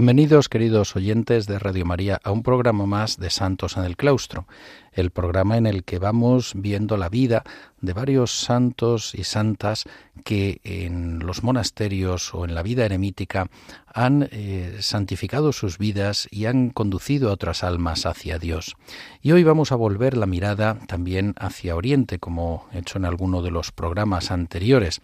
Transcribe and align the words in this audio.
Bienvenidos, 0.00 0.48
queridos 0.48 0.96
oyentes 0.96 1.46
de 1.46 1.58
Radio 1.58 1.84
María, 1.84 2.18
a 2.24 2.30
un 2.30 2.42
programa 2.42 2.86
más 2.86 3.18
de 3.18 3.28
Santos 3.28 3.76
en 3.76 3.84
el 3.84 3.98
Claustro, 3.98 4.46
el 4.92 5.10
programa 5.10 5.58
en 5.58 5.66
el 5.66 5.84
que 5.84 5.98
vamos 5.98 6.54
viendo 6.56 6.96
la 6.96 7.10
vida 7.10 7.44
de 7.82 7.92
varios 7.92 8.30
santos 8.30 9.14
y 9.14 9.24
santas 9.24 9.84
que 10.24 10.62
en 10.64 11.18
los 11.18 11.42
monasterios 11.42 12.32
o 12.32 12.46
en 12.46 12.54
la 12.54 12.62
vida 12.62 12.86
eremítica 12.86 13.50
han 13.92 14.26
eh, 14.32 14.78
santificado 14.80 15.52
sus 15.52 15.76
vidas 15.76 16.28
y 16.30 16.46
han 16.46 16.70
conducido 16.70 17.28
a 17.28 17.34
otras 17.34 17.62
almas 17.62 18.06
hacia 18.06 18.38
Dios. 18.38 18.76
Y 19.20 19.32
hoy 19.32 19.44
vamos 19.44 19.70
a 19.70 19.76
volver 19.76 20.16
la 20.16 20.24
mirada 20.24 20.78
también 20.86 21.34
hacia 21.38 21.76
Oriente, 21.76 22.18
como 22.18 22.66
he 22.72 22.78
hecho 22.78 22.96
en 22.96 23.04
alguno 23.04 23.42
de 23.42 23.50
los 23.50 23.70
programas 23.70 24.30
anteriores 24.30 25.02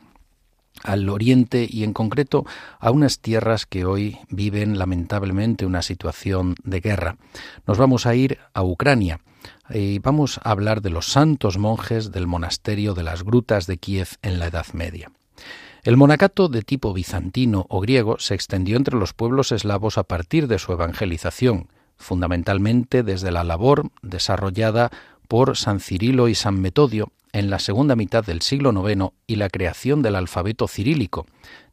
al 0.82 1.08
oriente 1.08 1.66
y 1.68 1.84
en 1.84 1.92
concreto 1.92 2.44
a 2.78 2.90
unas 2.90 3.20
tierras 3.20 3.66
que 3.66 3.84
hoy 3.84 4.18
viven 4.28 4.78
lamentablemente 4.78 5.66
una 5.66 5.82
situación 5.82 6.54
de 6.62 6.80
guerra. 6.80 7.16
Nos 7.66 7.78
vamos 7.78 8.06
a 8.06 8.14
ir 8.14 8.38
a 8.54 8.62
Ucrania 8.62 9.20
y 9.70 9.98
vamos 9.98 10.38
a 10.42 10.50
hablar 10.50 10.82
de 10.82 10.90
los 10.90 11.06
santos 11.06 11.58
monjes 11.58 12.12
del 12.12 12.26
monasterio 12.26 12.94
de 12.94 13.02
las 13.02 13.22
grutas 13.22 13.66
de 13.66 13.78
Kiev 13.78 14.08
en 14.22 14.38
la 14.38 14.46
Edad 14.46 14.66
Media. 14.72 15.10
El 15.82 15.96
monacato 15.96 16.48
de 16.48 16.62
tipo 16.62 16.92
bizantino 16.92 17.66
o 17.68 17.80
griego 17.80 18.18
se 18.18 18.34
extendió 18.34 18.76
entre 18.76 18.96
los 18.96 19.12
pueblos 19.12 19.52
eslavos 19.52 19.98
a 19.98 20.02
partir 20.02 20.48
de 20.48 20.58
su 20.58 20.72
evangelización, 20.72 21.68
fundamentalmente 21.96 23.02
desde 23.02 23.30
la 23.30 23.44
labor 23.44 23.90
desarrollada 24.02 24.90
por 25.28 25.56
San 25.56 25.80
Cirilo 25.80 26.28
y 26.28 26.34
San 26.34 26.60
Metodio 26.60 27.12
en 27.36 27.50
la 27.50 27.58
segunda 27.58 27.96
mitad 27.96 28.24
del 28.24 28.40
siglo 28.40 28.72
IX 28.72 29.12
y 29.26 29.36
la 29.36 29.50
creación 29.50 30.00
del 30.00 30.16
alfabeto 30.16 30.66
cirílico, 30.68 31.26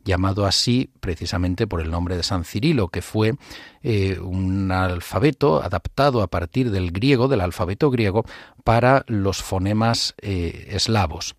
llamado 0.03 0.45
así 0.45 0.89
precisamente 0.99 1.67
por 1.67 1.79
el 1.79 1.89
nombre 1.89 2.17
de 2.17 2.23
San 2.23 2.43
Cirilo, 2.43 2.89
que 2.89 3.01
fue 3.01 3.35
eh, 3.81 4.19
un 4.19 4.73
alfabeto 4.73 5.63
adaptado 5.63 6.21
a 6.21 6.27
partir 6.27 6.69
del 6.69 6.91
griego, 6.91 7.29
del 7.29 7.39
alfabeto 7.39 7.89
griego, 7.91 8.25
para 8.65 9.05
los 9.07 9.41
fonemas 9.41 10.15
eh, 10.21 10.67
eslavos. 10.71 11.35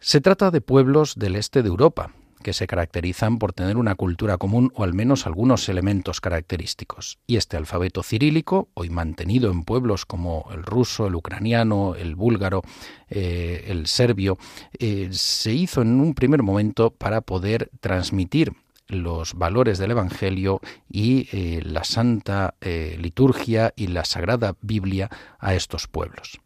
Se 0.00 0.20
trata 0.20 0.50
de 0.50 0.60
pueblos 0.60 1.14
del 1.14 1.36
este 1.36 1.62
de 1.62 1.68
Europa, 1.68 2.10
que 2.38 2.52
se 2.52 2.66
caracterizan 2.66 3.38
por 3.38 3.52
tener 3.52 3.76
una 3.76 3.94
cultura 3.94 4.36
común 4.38 4.72
o 4.74 4.84
al 4.84 4.94
menos 4.94 5.26
algunos 5.26 5.68
elementos 5.68 6.20
característicos. 6.20 7.18
Y 7.26 7.36
este 7.36 7.56
alfabeto 7.56 8.02
cirílico, 8.02 8.68
hoy 8.74 8.90
mantenido 8.90 9.50
en 9.50 9.64
pueblos 9.64 10.06
como 10.06 10.48
el 10.52 10.62
ruso, 10.62 11.06
el 11.06 11.14
ucraniano, 11.14 11.94
el 11.94 12.14
búlgaro, 12.14 12.62
eh, 13.08 13.66
el 13.68 13.86
serbio, 13.86 14.38
eh, 14.78 15.08
se 15.12 15.52
hizo 15.52 15.82
en 15.82 16.00
un 16.00 16.14
primer 16.14 16.42
momento 16.42 16.90
para 16.90 17.20
poder 17.20 17.70
transmitir 17.80 18.52
los 18.86 19.34
valores 19.34 19.78
del 19.78 19.90
Evangelio 19.90 20.60
y 20.88 21.28
eh, 21.32 21.60
la 21.62 21.84
santa 21.84 22.54
liturgia 22.62 23.74
y 23.76 23.88
la 23.88 24.06
sagrada 24.06 24.56
Biblia 24.62 25.10
a 25.38 25.54
estos 25.54 25.86
pueblos. 25.86 26.40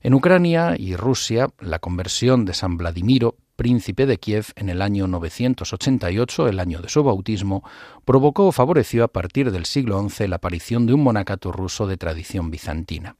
En 0.00 0.14
Ucrania 0.14 0.76
y 0.78 0.96
Rusia, 0.96 1.48
la 1.58 1.78
conversión 1.78 2.44
de 2.44 2.54
San 2.54 2.76
Vladimiro 2.76 3.36
príncipe 3.60 4.06
de 4.06 4.16
Kiev 4.16 4.46
en 4.56 4.70
el 4.70 4.80
año 4.80 5.06
988, 5.06 6.48
el 6.48 6.60
año 6.60 6.80
de 6.80 6.88
su 6.88 7.04
bautismo, 7.04 7.62
provocó 8.06 8.46
o 8.46 8.52
favoreció 8.52 9.04
a 9.04 9.08
partir 9.08 9.50
del 9.50 9.66
siglo 9.66 10.02
XI 10.08 10.28
la 10.28 10.36
aparición 10.36 10.86
de 10.86 10.94
un 10.94 11.02
monacato 11.02 11.52
ruso 11.52 11.86
de 11.86 11.98
tradición 11.98 12.50
bizantina. 12.50 13.16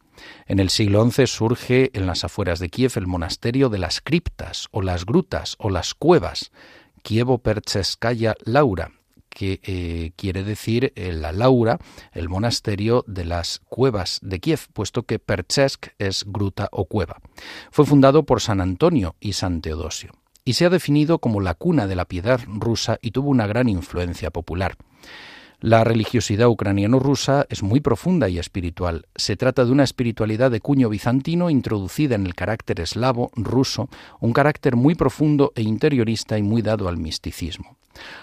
En 0.46 0.58
el 0.58 0.70
siglo 0.70 1.04
XI 1.10 1.26
surge 1.26 1.90
en 1.92 2.06
las 2.06 2.24
afueras 2.24 2.58
de 2.58 2.70
Kiev 2.70 2.92
el 2.96 3.06
monasterio 3.06 3.68
de 3.68 3.76
las 3.76 4.00
criptas 4.00 4.68
o 4.70 4.80
las 4.80 5.04
grutas 5.04 5.56
o 5.58 5.68
las 5.68 5.92
cuevas, 5.92 6.52
Kievo 7.02 7.36
Percheskaya 7.36 8.34
Laura, 8.46 8.92
que 9.28 9.60
eh, 9.62 10.12
quiere 10.16 10.42
decir 10.42 10.94
eh, 10.96 11.12
la 11.12 11.32
Laura, 11.32 11.76
el 12.12 12.30
monasterio 12.30 13.04
de 13.06 13.26
las 13.26 13.60
cuevas 13.68 14.18
de 14.22 14.40
Kiev, 14.40 14.68
puesto 14.72 15.02
que 15.02 15.18
Perchesk 15.18 15.88
es 15.98 16.24
gruta 16.26 16.70
o 16.72 16.86
cueva. 16.86 17.18
Fue 17.70 17.84
fundado 17.84 18.24
por 18.24 18.40
San 18.40 18.62
Antonio 18.62 19.16
y 19.20 19.34
San 19.34 19.60
Teodosio 19.60 20.19
y 20.50 20.54
se 20.54 20.66
ha 20.66 20.68
definido 20.68 21.20
como 21.20 21.40
la 21.40 21.54
cuna 21.54 21.86
de 21.86 21.94
la 21.94 22.06
piedad 22.06 22.40
rusa 22.48 22.98
y 23.00 23.12
tuvo 23.12 23.30
una 23.30 23.46
gran 23.46 23.68
influencia 23.68 24.32
popular. 24.32 24.74
La 25.62 25.84
religiosidad 25.84 26.48
ucraniano-rusa 26.48 27.44
es 27.50 27.62
muy 27.62 27.80
profunda 27.80 28.30
y 28.30 28.38
espiritual. 28.38 29.04
Se 29.14 29.36
trata 29.36 29.66
de 29.66 29.72
una 29.72 29.84
espiritualidad 29.84 30.50
de 30.50 30.62
cuño 30.62 30.88
bizantino 30.88 31.50
introducida 31.50 32.14
en 32.14 32.24
el 32.24 32.34
carácter 32.34 32.80
eslavo 32.80 33.30
ruso, 33.36 33.90
un 34.20 34.32
carácter 34.32 34.74
muy 34.74 34.94
profundo 34.94 35.52
e 35.54 35.60
interiorista 35.60 36.38
y 36.38 36.42
muy 36.42 36.62
dado 36.62 36.88
al 36.88 36.96
misticismo. 36.96 37.76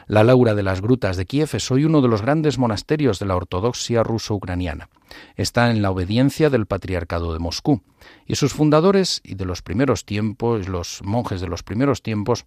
La 0.07 0.23
Laura 0.23 0.55
de 0.55 0.63
las 0.63 0.81
Grutas 0.81 1.15
de 1.15 1.27
Kiev 1.27 1.49
es 1.53 1.69
hoy 1.69 1.85
uno 1.85 2.01
de 2.01 2.07
los 2.07 2.23
grandes 2.23 2.57
monasterios 2.57 3.19
de 3.19 3.27
la 3.27 3.35
ortodoxia 3.35 4.01
ruso-ucraniana. 4.01 4.89
Está 5.35 5.69
en 5.69 5.83
la 5.83 5.91
obediencia 5.91 6.49
del 6.49 6.65
Patriarcado 6.65 7.33
de 7.33 7.39
Moscú, 7.39 7.83
y 8.25 8.35
sus 8.35 8.53
fundadores 8.53 9.21
y 9.23 9.35
de 9.35 9.45
los 9.45 9.61
primeros 9.61 10.05
tiempos, 10.05 10.67
los 10.67 11.01
monjes 11.03 11.39
de 11.39 11.47
los 11.47 11.61
primeros 11.61 12.01
tiempos, 12.01 12.45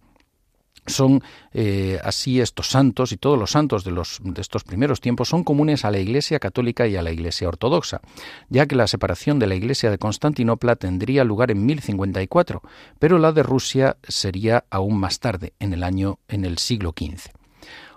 son 0.87 1.23
eh, 1.53 1.99
así 2.03 2.41
estos 2.41 2.69
santos 2.69 3.11
y 3.11 3.17
todos 3.17 3.37
los 3.37 3.51
santos 3.51 3.83
de, 3.83 3.91
los, 3.91 4.19
de 4.23 4.41
estos 4.41 4.63
primeros 4.63 4.99
tiempos 4.99 5.29
son 5.29 5.43
comunes 5.43 5.85
a 5.85 5.91
la 5.91 5.99
Iglesia 5.99 6.39
católica 6.39 6.87
y 6.87 6.95
a 6.95 7.01
la 7.01 7.11
Iglesia 7.11 7.47
ortodoxa, 7.47 8.01
ya 8.49 8.65
que 8.65 8.75
la 8.75 8.87
separación 8.87 9.39
de 9.39 9.47
la 9.47 9.55
Iglesia 9.55 9.91
de 9.91 9.97
Constantinopla 9.97 10.75
tendría 10.75 11.23
lugar 11.23 11.51
en 11.51 11.65
1054, 11.65 12.61
pero 12.99 13.19
la 13.19 13.31
de 13.31 13.43
Rusia 13.43 13.97
sería 14.07 14.65
aún 14.69 14.99
más 14.99 15.19
tarde, 15.19 15.53
en 15.59 15.73
el 15.73 15.83
año 15.83 16.19
en 16.27 16.45
el 16.45 16.57
siglo 16.57 16.93
XV. 16.97 17.31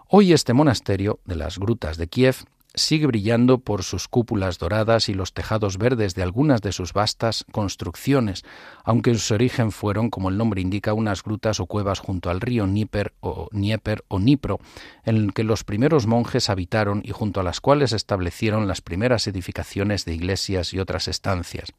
Hoy 0.08 0.32
este 0.32 0.52
monasterio 0.52 1.20
de 1.24 1.36
las 1.36 1.58
grutas 1.58 1.96
de 1.96 2.06
Kiev 2.08 2.36
sigue 2.74 3.06
brillando 3.06 3.58
por 3.58 3.84
sus 3.84 4.08
cúpulas 4.08 4.58
doradas 4.58 5.08
y 5.08 5.14
los 5.14 5.32
tejados 5.32 5.78
verdes 5.78 6.14
de 6.14 6.22
algunas 6.22 6.60
de 6.60 6.72
sus 6.72 6.92
vastas 6.92 7.44
construcciones, 7.52 8.44
aunque 8.82 9.10
en 9.10 9.18
su 9.18 9.34
origen 9.34 9.70
fueron, 9.70 10.10
como 10.10 10.28
el 10.28 10.36
nombre 10.36 10.60
indica, 10.60 10.92
unas 10.92 11.22
grutas 11.22 11.60
o 11.60 11.66
cuevas 11.66 12.00
junto 12.00 12.30
al 12.30 12.40
río 12.40 12.66
Níper 12.66 13.14
o 13.20 13.48
Nieper 13.52 14.04
o 14.08 14.18
Nipro, 14.18 14.58
en 15.04 15.30
que 15.30 15.44
los 15.44 15.62
primeros 15.62 16.06
monjes 16.06 16.50
habitaron 16.50 17.02
y 17.04 17.12
junto 17.12 17.40
a 17.40 17.44
las 17.44 17.60
cuales 17.60 17.92
establecieron 17.92 18.66
las 18.66 18.80
primeras 18.80 19.26
edificaciones 19.26 20.04
de 20.04 20.14
iglesias 20.14 20.74
y 20.74 20.80
otras 20.80 21.06
estancias. 21.08 21.72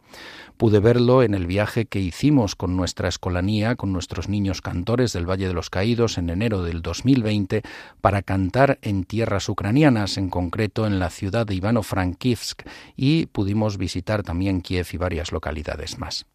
Pude 0.57 0.79
verlo 0.79 1.23
en 1.23 1.33
el 1.33 1.45
viaje 1.45 1.85
que 1.85 1.99
hicimos 1.99 2.55
con 2.55 2.77
nuestra 2.77 3.09
escolanía, 3.09 3.75
con 3.75 3.91
nuestros 3.91 4.29
niños 4.29 4.61
cantores 4.61 5.11
del 5.11 5.29
Valle 5.29 5.47
de 5.47 5.53
los 5.53 5.69
Caídos 5.69 6.17
en 6.17 6.29
enero 6.29 6.63
del 6.63 6.81
2020, 6.81 7.63
para 7.99 8.21
cantar 8.21 8.79
en 8.81 9.03
tierras 9.03 9.49
ucranianas, 9.49 10.17
en 10.17 10.29
concreto 10.29 10.84
en 10.87 10.99
la 10.99 11.09
ciudad 11.09 11.45
de 11.45 11.55
Ivano-Frankivsk, 11.55 12.63
y 12.95 13.27
pudimos 13.27 13.77
visitar 13.77 14.23
también 14.23 14.61
Kiev 14.61 14.87
y 14.91 14.97
varias 14.97 15.31
localidades 15.31 15.97
más. 15.97 16.25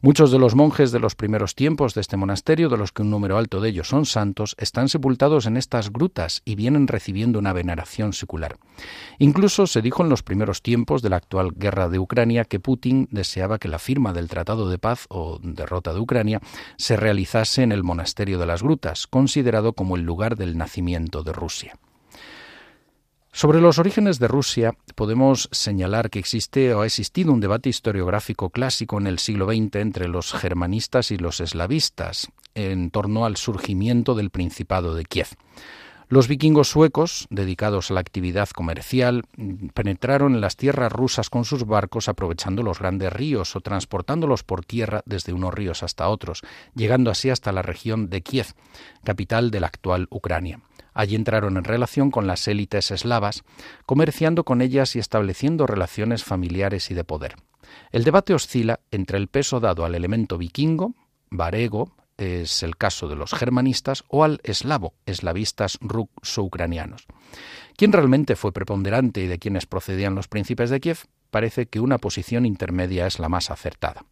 Muchos 0.00 0.30
de 0.30 0.38
los 0.38 0.54
monjes 0.54 0.92
de 0.92 1.00
los 1.00 1.14
primeros 1.14 1.54
tiempos 1.54 1.94
de 1.94 2.00
este 2.00 2.16
monasterio, 2.16 2.68
de 2.68 2.76
los 2.76 2.92
que 2.92 3.02
un 3.02 3.10
número 3.10 3.38
alto 3.38 3.60
de 3.60 3.70
ellos 3.70 3.88
son 3.88 4.04
santos, 4.04 4.54
están 4.58 4.88
sepultados 4.88 5.46
en 5.46 5.56
estas 5.56 5.90
grutas 5.90 6.42
y 6.44 6.54
vienen 6.54 6.86
recibiendo 6.86 7.38
una 7.38 7.52
veneración 7.52 8.12
secular. 8.12 8.58
Incluso 9.18 9.66
se 9.66 9.82
dijo 9.82 10.02
en 10.02 10.10
los 10.10 10.22
primeros 10.22 10.62
tiempos 10.62 11.02
de 11.02 11.10
la 11.10 11.16
actual 11.16 11.52
guerra 11.54 11.88
de 11.88 11.98
Ucrania 11.98 12.44
que 12.44 12.60
Putin 12.60 13.08
deseaba 13.10 13.58
que 13.58 13.68
la 13.68 13.78
firma 13.78 14.12
del 14.12 14.28
Tratado 14.28 14.68
de 14.68 14.78
Paz 14.78 15.06
o 15.08 15.38
derrota 15.42 15.92
de 15.92 16.00
Ucrania 16.00 16.40
se 16.76 16.96
realizase 16.96 17.62
en 17.62 17.72
el 17.72 17.82
monasterio 17.84 18.38
de 18.38 18.46
las 18.46 18.62
grutas, 18.62 19.06
considerado 19.06 19.72
como 19.72 19.96
el 19.96 20.02
lugar 20.02 20.36
del 20.36 20.58
nacimiento 20.58 21.22
de 21.22 21.32
Rusia. 21.32 21.78
Sobre 23.36 23.60
los 23.60 23.80
orígenes 23.80 24.20
de 24.20 24.28
Rusia 24.28 24.76
podemos 24.94 25.48
señalar 25.50 26.08
que 26.08 26.20
existe 26.20 26.72
o 26.72 26.82
ha 26.82 26.86
existido 26.86 27.32
un 27.32 27.40
debate 27.40 27.68
historiográfico 27.68 28.50
clásico 28.50 28.96
en 28.96 29.08
el 29.08 29.18
siglo 29.18 29.46
XX 29.46 29.74
entre 29.74 30.06
los 30.06 30.32
germanistas 30.32 31.10
y 31.10 31.16
los 31.16 31.40
eslavistas 31.40 32.28
en 32.54 32.92
torno 32.92 33.24
al 33.24 33.36
surgimiento 33.36 34.14
del 34.14 34.30
Principado 34.30 34.94
de 34.94 35.04
Kiev. 35.04 35.26
Los 36.08 36.28
vikingos 36.28 36.68
suecos, 36.68 37.26
dedicados 37.28 37.90
a 37.90 37.94
la 37.94 38.00
actividad 38.00 38.50
comercial, 38.50 39.24
penetraron 39.74 40.36
en 40.36 40.40
las 40.40 40.54
tierras 40.54 40.92
rusas 40.92 41.28
con 41.28 41.44
sus 41.44 41.66
barcos 41.66 42.08
aprovechando 42.08 42.62
los 42.62 42.78
grandes 42.78 43.12
ríos 43.12 43.56
o 43.56 43.60
transportándolos 43.60 44.44
por 44.44 44.64
tierra 44.64 45.02
desde 45.06 45.32
unos 45.32 45.52
ríos 45.52 45.82
hasta 45.82 46.08
otros, 46.08 46.42
llegando 46.76 47.10
así 47.10 47.30
hasta 47.30 47.50
la 47.50 47.62
región 47.62 48.10
de 48.10 48.22
Kiev, 48.22 48.54
capital 49.02 49.50
de 49.50 49.58
la 49.58 49.66
actual 49.66 50.06
Ucrania. 50.10 50.60
Allí 50.94 51.16
entraron 51.16 51.56
en 51.56 51.64
relación 51.64 52.10
con 52.10 52.26
las 52.26 52.46
élites 52.48 52.90
eslavas, 52.90 53.42
comerciando 53.84 54.44
con 54.44 54.62
ellas 54.62 54.96
y 54.96 55.00
estableciendo 55.00 55.66
relaciones 55.66 56.24
familiares 56.24 56.90
y 56.90 56.94
de 56.94 57.04
poder. 57.04 57.34
El 57.90 58.04
debate 58.04 58.32
oscila 58.32 58.80
entre 58.90 59.18
el 59.18 59.28
peso 59.28 59.60
dado 59.60 59.84
al 59.84 59.94
elemento 59.94 60.38
vikingo, 60.38 60.94
varego, 61.30 61.92
es 62.16 62.62
el 62.62 62.76
caso 62.76 63.08
de 63.08 63.16
los 63.16 63.34
germanistas, 63.34 64.04
o 64.08 64.22
al 64.22 64.40
eslavo, 64.44 64.94
eslavistas 65.04 65.78
ruso-ucranianos. 65.80 67.06
¿Quién 67.76 67.92
realmente 67.92 68.36
fue 68.36 68.52
preponderante 68.52 69.22
y 69.22 69.26
de 69.26 69.40
quienes 69.40 69.66
procedían 69.66 70.14
los 70.14 70.28
príncipes 70.28 70.70
de 70.70 70.78
Kiev? 70.78 70.98
Parece 71.30 71.66
que 71.66 71.80
una 71.80 71.98
posición 71.98 72.46
intermedia 72.46 73.08
es 73.08 73.18
la 73.18 73.28
más 73.28 73.50
acertada. 73.50 74.04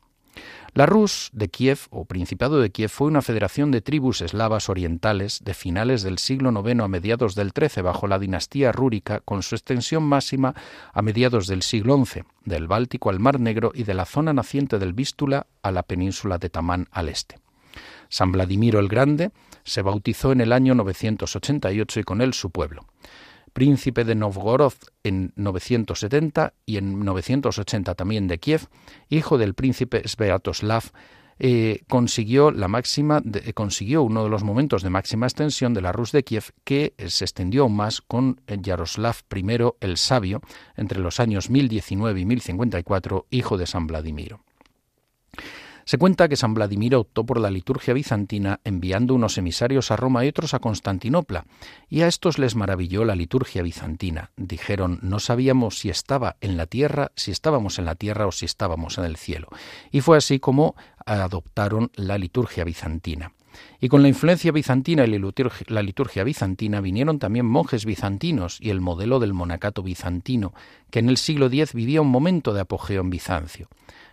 La 0.75 0.87
Rus 0.87 1.29
de 1.35 1.49
Kiev 1.49 1.81
o 1.91 2.07
Principado 2.07 2.59
de 2.59 2.71
Kiev 2.71 2.89
fue 2.89 3.07
una 3.07 3.21
federación 3.21 3.71
de 3.71 3.83
tribus 3.83 4.23
eslavas 4.23 4.71
orientales 4.71 5.41
de 5.45 5.53
finales 5.53 6.03
del 6.03 6.17
siglo 6.19 6.51
IX 6.51 6.81
a 6.81 6.89
mediados 6.89 7.35
del 7.35 7.53
XIII 7.53 7.83
bajo 7.83 8.07
la 8.07 8.19
dinastía 8.19 8.73
rúrica 8.73 9.21
con 9.21 9.43
su 9.43 9.55
extensión 9.55 10.03
máxima 10.03 10.55
a 10.95 11.03
mediados 11.03 11.47
del 11.47 11.63
siglo 11.63 12.03
XI, 12.03 12.23
del 12.47 12.69
Báltico 12.69 13.11
al 13.11 13.21
Mar 13.21 13.39
Negro 13.39 13.73
y 13.75 13.85
de 13.85 13.93
la 13.93 14.07
zona 14.07 14.33
naciente 14.33 14.79
del 14.79 14.95
Vístula 14.95 15.47
a 15.63 15.71
la 15.71 15.83
península 15.83 16.39
de 16.39 16.49
Tamán 16.49 16.89
al 16.91 17.11
este. 17.11 17.39
San 18.09 18.33
Vladimiro 18.33 18.79
el 18.79 18.89
Grande 18.89 19.31
se 19.65 19.83
bautizó 19.83 20.33
en 20.33 20.41
el 20.41 20.53
año 20.53 20.75
988 20.75 22.01
y 22.01 22.03
con 22.05 22.23
él 22.23 22.33
su 22.33 22.51
pueblo 22.51 22.87
príncipe 23.53 24.05
de 24.05 24.15
Novgorod 24.15 24.75
en 25.05 25.33
970 25.37 26.55
y 26.67 26.77
en 26.77 27.05
980 27.05 27.95
también 27.95 28.29
de 28.29 28.39
Kiev, 28.39 28.69
hijo 29.09 29.39
del 29.39 29.55
príncipe 29.55 30.07
Sviatoslav, 30.07 30.85
eh, 31.39 31.83
consiguió 31.89 32.51
la 32.51 32.69
máxima 32.69 33.21
consiguió 33.55 34.03
uno 34.03 34.23
de 34.23 34.31
los 34.31 34.45
momentos 34.45 34.83
de 34.83 34.91
máxima 34.91 35.27
extensión 35.27 35.75
de 35.75 35.81
la 35.81 35.91
Rus 35.91 36.13
de 36.13 36.23
Kiev 36.23 36.53
que 36.63 36.95
eh, 36.99 37.11
se 37.11 37.25
extendió 37.25 37.63
aún 37.63 37.75
más 37.75 38.01
con 38.01 38.41
Yaroslav 38.47 39.17
I 39.35 39.45
el 39.81 39.97
Sabio 39.97 40.41
entre 40.77 41.01
los 41.01 41.21
años 41.21 41.51
1019 41.51 42.21
y 42.21 42.25
1054, 42.27 43.27
hijo 43.31 43.57
de 43.57 43.67
San 43.67 43.87
Vladimiro. 43.87 44.45
Se 45.85 45.99
cuenta 45.99 46.29
que 46.29 46.37
San 46.37 46.55
Vladimiro 46.55 47.01
optó 47.01 47.25
por 47.25 47.41
la 47.41 47.51
liturgia 47.51 47.95
bizantina 47.95 48.61
enviando 48.65 49.15
unos 49.15 49.39
emisarios 49.39 49.91
a 49.91 49.97
Roma 49.97 50.25
y 50.25 50.29
otros 50.29 50.55
a 50.55 50.61
Constantinopla, 50.61 51.45
y 51.89 52.03
a 52.03 52.09
estos 52.09 52.39
les 52.39 52.55
maravilló 52.55 53.05
la 53.05 53.17
liturgia 53.17 53.63
bizantina. 53.63 54.31
Dijeron, 54.37 54.99
no 55.03 55.19
sabíamos 55.19 55.79
si 55.79 55.91
estaba 55.91 56.37
en 56.41 56.57
la 56.57 56.67
tierra, 56.67 57.13
si 57.17 57.31
estábamos 57.31 57.79
en 57.79 57.85
la 57.85 57.95
tierra 57.95 58.27
o 58.27 58.33
si 58.33 58.45
estábamos 58.47 58.99
en 58.99 59.05
el 59.05 59.17
cielo. 59.17 59.49
Y 59.91 60.01
fue 60.01 60.17
así 60.17 60.39
como 60.39 60.77
adoptaron 61.05 61.91
la 61.95 62.19
liturgia 62.19 62.65
bizantina. 62.65 63.33
Y 63.81 63.89
con 63.89 64.03
la 64.03 64.09
influencia 64.09 64.53
bizantina 64.53 65.05
y 65.05 65.19
la 65.69 65.83
liturgia 65.83 66.25
bizantina 66.25 66.81
vinieron 66.81 67.19
también 67.19 67.47
monjes 67.47 67.85
bizantinos 67.85 68.59
y 68.61 68.71
el 68.71 68.81
modelo 68.81 69.19
del 69.19 69.35
monacato 69.35 69.83
bizantino, 69.83 70.55
que 70.91 71.01
en 71.01 71.09
el 71.09 71.17
siglo 71.17 71.47
X 71.47 71.75
vivía 71.75 72.01
un 72.01 72.09
momento 72.09 72.55
de 72.55 72.61
apogeo 72.61 73.03
en 73.03 73.11
Bizancio. 73.11 73.69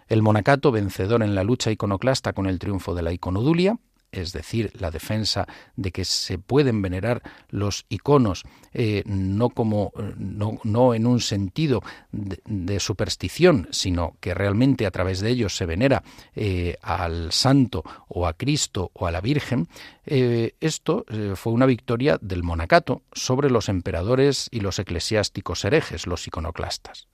El 0.09 0.21
monacato, 0.23 0.71
vencedor 0.71 1.23
en 1.23 1.35
la 1.35 1.43
lucha 1.43 1.71
iconoclasta 1.71 2.33
con 2.33 2.47
el 2.47 2.59
triunfo 2.59 2.95
de 2.95 3.03
la 3.03 3.13
iconodulia, 3.13 3.77
es 4.11 4.33
decir, 4.33 4.71
la 4.79 4.91
defensa 4.91 5.47
de 5.75 5.91
que 5.91 6.03
se 6.03 6.39
pueden 6.39 6.81
venerar 6.81 7.21
los 7.49 7.85
iconos 7.89 8.43
eh, 8.73 9.03
no 9.05 9.49
como 9.49 9.91
no, 10.17 10.93
en 10.93 11.05
un 11.05 11.19
sentido 11.19 11.81
de, 12.11 12.79
superstición, 12.79 13.67
sino 13.71 14.15
que 14.19 14.33
realmente 14.33 14.85
a 14.85 14.91
través 14.91 15.19
de 15.19 15.29
ellos 15.29 15.55
se 15.55 15.65
venera 15.65 16.03
eh, 16.35 16.77
al 16.81 17.31
santo 17.31 17.83
o 18.07 18.25
a 18.25 18.33
Cristo 18.33 18.91
o 18.93 19.05
a 19.05 19.11
la 19.11 19.21
Virgen, 19.21 19.67
eh, 20.05 20.55
esto 20.59 21.05
fue 21.35 21.53
una 21.53 21.65
victoria 21.67 22.17
del 22.21 22.41
monacato 22.41 23.03
sobre 23.11 23.51
los 23.51 23.69
emperadores 23.69 24.47
y 24.51 24.61
los 24.61 24.79
eclesiásticos 24.79 25.65
herejes, 25.65 26.07
los 26.07 26.25
iconoclastas. 26.25 27.07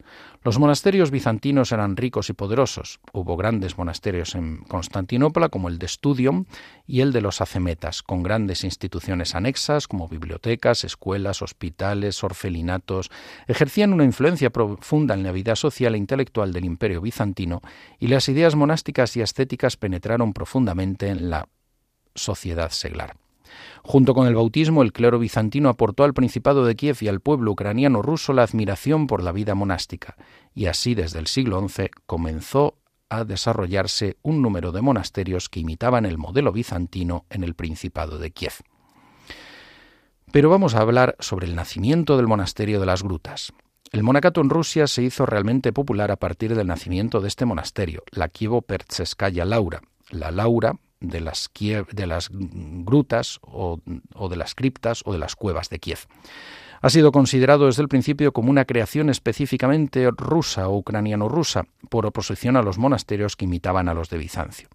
Los 0.46 0.60
monasterios 0.60 1.10
bizantinos 1.10 1.72
eran 1.72 1.98
ricos 1.98 2.30
y 2.30 2.34
poderosos. 2.34 3.00
Hubo 3.14 3.36
grandes 3.36 3.80
monasterios 3.80 4.36
en 4.36 4.58
Constantinopla, 4.58 5.50
como 5.50 5.70
el 5.70 5.80
de 5.80 5.88
Studium 5.88 6.46
y 6.86 7.02
el 7.02 7.14
de 7.14 7.22
los 7.22 7.42
Acemetas, 7.42 8.04
con 8.04 8.22
grandes 8.22 8.64
instituciones 8.64 9.34
anexas 9.34 9.88
como 9.88 10.08
bibliotecas, 10.08 10.84
escuelas, 10.84 11.42
hospitales, 11.42 12.24
orfelinatos. 12.24 13.10
Ejercían 13.48 13.92
una 13.92 14.04
influencia 14.04 14.52
profunda 14.52 15.16
en 15.16 15.24
la 15.24 15.32
vida 15.32 15.56
social 15.56 15.96
e 15.96 15.98
intelectual 15.98 16.54
del 16.54 16.66
imperio 16.66 17.02
bizantino 17.02 17.64
y 17.98 18.06
las 18.06 18.30
ideas 18.30 18.54
monásticas 18.54 19.18
y 19.18 19.24
ascéticas 19.24 19.78
penetraron 19.78 20.32
profundamente 20.32 21.08
en 21.08 21.32
la 21.32 21.50
sociedad 22.14 22.70
seglar. 22.70 23.25
Junto 23.84 24.14
con 24.14 24.28
el 24.28 24.36
bautismo, 24.36 24.82
el 24.82 24.94
clero 24.94 25.20
bizantino 25.20 25.70
aportó 25.70 26.04
al 26.04 26.14
Principado 26.14 26.66
de 26.66 26.76
Kiev 26.76 26.98
y 27.02 27.08
al 27.08 27.22
pueblo 27.22 27.52
ucraniano 27.52 28.02
ruso 28.02 28.34
la 28.34 28.44
admiración 28.44 29.08
por 29.08 29.24
la 29.24 29.32
vida 29.32 29.56
monástica, 29.56 30.16
y 30.54 30.66
así 30.66 30.96
desde 30.96 31.20
el 31.20 31.28
siglo 31.28 31.66
XI 31.68 31.90
comenzó 32.06 32.78
a 33.10 33.24
desarrollarse 33.24 34.18
un 34.24 34.42
número 34.42 34.72
de 34.72 34.82
monasterios 34.82 35.50
que 35.50 35.60
imitaban 35.60 36.06
el 36.06 36.18
modelo 36.18 36.52
bizantino 36.52 37.26
en 37.30 37.44
el 37.44 37.56
Principado 37.56 38.18
de 38.18 38.32
Kiev. 38.32 38.54
Pero 40.32 40.50
vamos 40.50 40.76
a 40.76 40.82
hablar 40.82 41.16
sobre 41.20 41.48
el 41.48 41.56
nacimiento 41.56 42.18
del 42.18 42.28
monasterio 42.28 42.80
de 42.80 42.86
las 42.86 43.04
grutas. 43.04 43.54
El 43.92 44.04
monacato 44.04 44.42
en 44.42 44.50
Rusia 44.50 44.88
se 44.88 45.04
hizo 45.04 45.26
realmente 45.26 45.72
popular 45.72 46.12
a 46.12 46.18
partir 46.18 46.56
del 46.56 46.68
nacimiento 46.68 47.22
de 47.22 47.28
este 47.28 47.46
monasterio, 47.46 48.04
la 48.12 48.28
Kievo 48.28 48.66
Laura. 49.46 49.82
La 50.12 50.32
Laura 50.32 50.76
de 51.00 51.22
las, 51.22 51.50
de 51.92 52.08
las 52.08 52.30
grutas 52.32 53.40
o, 53.42 53.80
o 54.14 54.30
de 54.30 54.36
las 54.36 54.56
criptas 54.56 55.02
o 55.06 55.14
de 55.14 55.20
las 55.20 55.36
cuevas 55.36 55.70
de 55.70 55.80
Kiev. 55.80 56.00
Ha 56.82 56.90
sido 56.90 57.12
considerado 57.12 57.66
desde 57.66 57.82
el 57.82 57.88
principio 57.88 58.32
como 58.32 58.52
una 58.52 58.66
creación 58.66 59.10
específicamente 59.10 60.10
rusa 60.16 60.68
o 60.68 60.78
ucraniano-rusa, 60.78 61.66
por 61.90 62.06
oposición 62.06 62.58
a 62.58 62.62
los 62.62 62.78
monasterios 62.78 63.36
que 63.36 63.46
imitaban 63.46 63.90
a 63.90 63.94
los 63.94 64.10
de 64.10 64.18
Bizancio. 64.18 64.70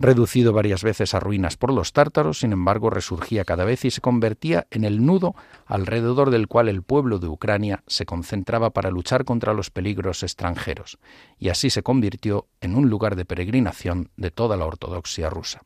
Reducido 0.00 0.52
varias 0.52 0.84
veces 0.84 1.12
a 1.14 1.20
ruinas 1.20 1.56
por 1.56 1.72
los 1.72 1.92
tártaros, 1.92 2.38
sin 2.38 2.52
embargo, 2.52 2.88
resurgía 2.88 3.44
cada 3.44 3.64
vez 3.64 3.84
y 3.84 3.90
se 3.90 4.00
convertía 4.00 4.68
en 4.70 4.84
el 4.84 5.04
nudo 5.04 5.34
alrededor 5.66 6.30
del 6.30 6.46
cual 6.46 6.68
el 6.68 6.82
pueblo 6.82 7.18
de 7.18 7.26
Ucrania 7.26 7.82
se 7.88 8.06
concentraba 8.06 8.70
para 8.70 8.92
luchar 8.92 9.24
contra 9.24 9.54
los 9.54 9.70
peligros 9.70 10.22
extranjeros, 10.22 10.98
y 11.36 11.48
así 11.48 11.68
se 11.68 11.82
convirtió 11.82 12.46
en 12.60 12.76
un 12.76 12.88
lugar 12.88 13.16
de 13.16 13.24
peregrinación 13.24 14.10
de 14.16 14.30
toda 14.30 14.56
la 14.56 14.66
ortodoxia 14.66 15.30
rusa. 15.30 15.62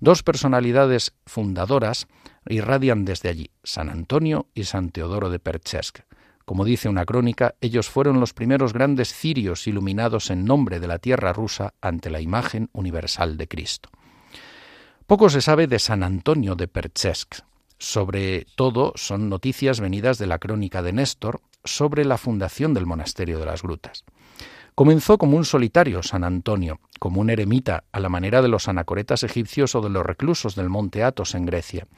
Dos 0.00 0.22
personalidades 0.22 1.12
fundadoras 1.26 2.06
irradian 2.48 3.04
desde 3.04 3.28
allí, 3.28 3.50
San 3.62 3.90
Antonio 3.90 4.46
y 4.54 4.64
San 4.64 4.88
Teodoro 4.90 5.28
de 5.28 5.40
Perchesk, 5.40 6.00
como 6.48 6.64
dice 6.64 6.88
una 6.88 7.04
crónica, 7.04 7.56
ellos 7.60 7.90
fueron 7.90 8.20
los 8.20 8.32
primeros 8.32 8.72
grandes 8.72 9.12
cirios 9.12 9.66
iluminados 9.66 10.30
en 10.30 10.46
nombre 10.46 10.80
de 10.80 10.86
la 10.86 10.98
tierra 10.98 11.34
rusa 11.34 11.74
ante 11.82 12.08
la 12.08 12.22
imagen 12.22 12.70
universal 12.72 13.36
de 13.36 13.48
Cristo. 13.48 13.90
Poco 15.06 15.28
se 15.28 15.42
sabe 15.42 15.66
de 15.66 15.78
San 15.78 16.02
Antonio 16.02 16.54
de 16.54 16.66
Perchesk. 16.66 17.40
Sobre 17.76 18.46
todo 18.56 18.94
son 18.96 19.28
noticias 19.28 19.78
venidas 19.78 20.16
de 20.16 20.26
la 20.26 20.38
crónica 20.38 20.80
de 20.80 20.94
Néstor 20.94 21.42
sobre 21.64 22.06
la 22.06 22.16
fundación 22.16 22.72
del 22.72 22.86
monasterio 22.86 23.38
de 23.38 23.44
las 23.44 23.60
grutas. 23.60 24.06
Comenzó 24.78 25.18
como 25.18 25.36
un 25.36 25.44
solitario 25.44 26.04
San 26.04 26.22
Antonio, 26.22 26.78
como 27.00 27.20
un 27.20 27.30
eremita, 27.30 27.82
a 27.90 27.98
la 27.98 28.08
manera 28.08 28.42
de 28.42 28.46
los 28.46 28.68
anacoretas 28.68 29.24
egipcios 29.24 29.74
o 29.74 29.80
de 29.80 29.90
los 29.90 30.06
reclusos 30.06 30.54
del 30.54 30.68
monte 30.68 31.02
Athos 31.02 31.34
en 31.34 31.46
Grecia. 31.46 31.88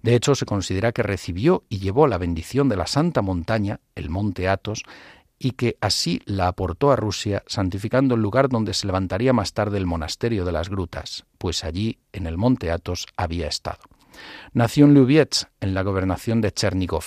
De 0.00 0.14
hecho, 0.14 0.34
se 0.34 0.46
considera 0.46 0.92
que 0.92 1.02
recibió 1.02 1.64
y 1.68 1.80
llevó 1.80 2.06
la 2.06 2.16
bendición 2.16 2.70
de 2.70 2.76
la 2.78 2.86
santa 2.86 3.20
montaña, 3.20 3.80
el 3.94 4.08
monte 4.08 4.48
Athos, 4.48 4.84
y 5.38 5.50
que 5.50 5.76
así 5.82 6.22
la 6.24 6.48
aportó 6.48 6.90
a 6.90 6.96
Rusia, 6.96 7.42
santificando 7.46 8.14
el 8.14 8.22
lugar 8.22 8.48
donde 8.48 8.72
se 8.72 8.86
levantaría 8.86 9.34
más 9.34 9.52
tarde 9.52 9.76
el 9.76 9.84
monasterio 9.84 10.46
de 10.46 10.52
las 10.52 10.70
grutas, 10.70 11.26
pues 11.36 11.62
allí, 11.62 11.98
en 12.14 12.26
el 12.26 12.38
monte 12.38 12.70
Athos, 12.70 13.06
había 13.18 13.48
estado. 13.48 13.80
Nació 14.54 14.86
en 14.86 14.94
Lubietz, 14.94 15.48
en 15.60 15.74
la 15.74 15.82
gobernación 15.82 16.40
de 16.40 16.52
Chernigov. 16.52 17.04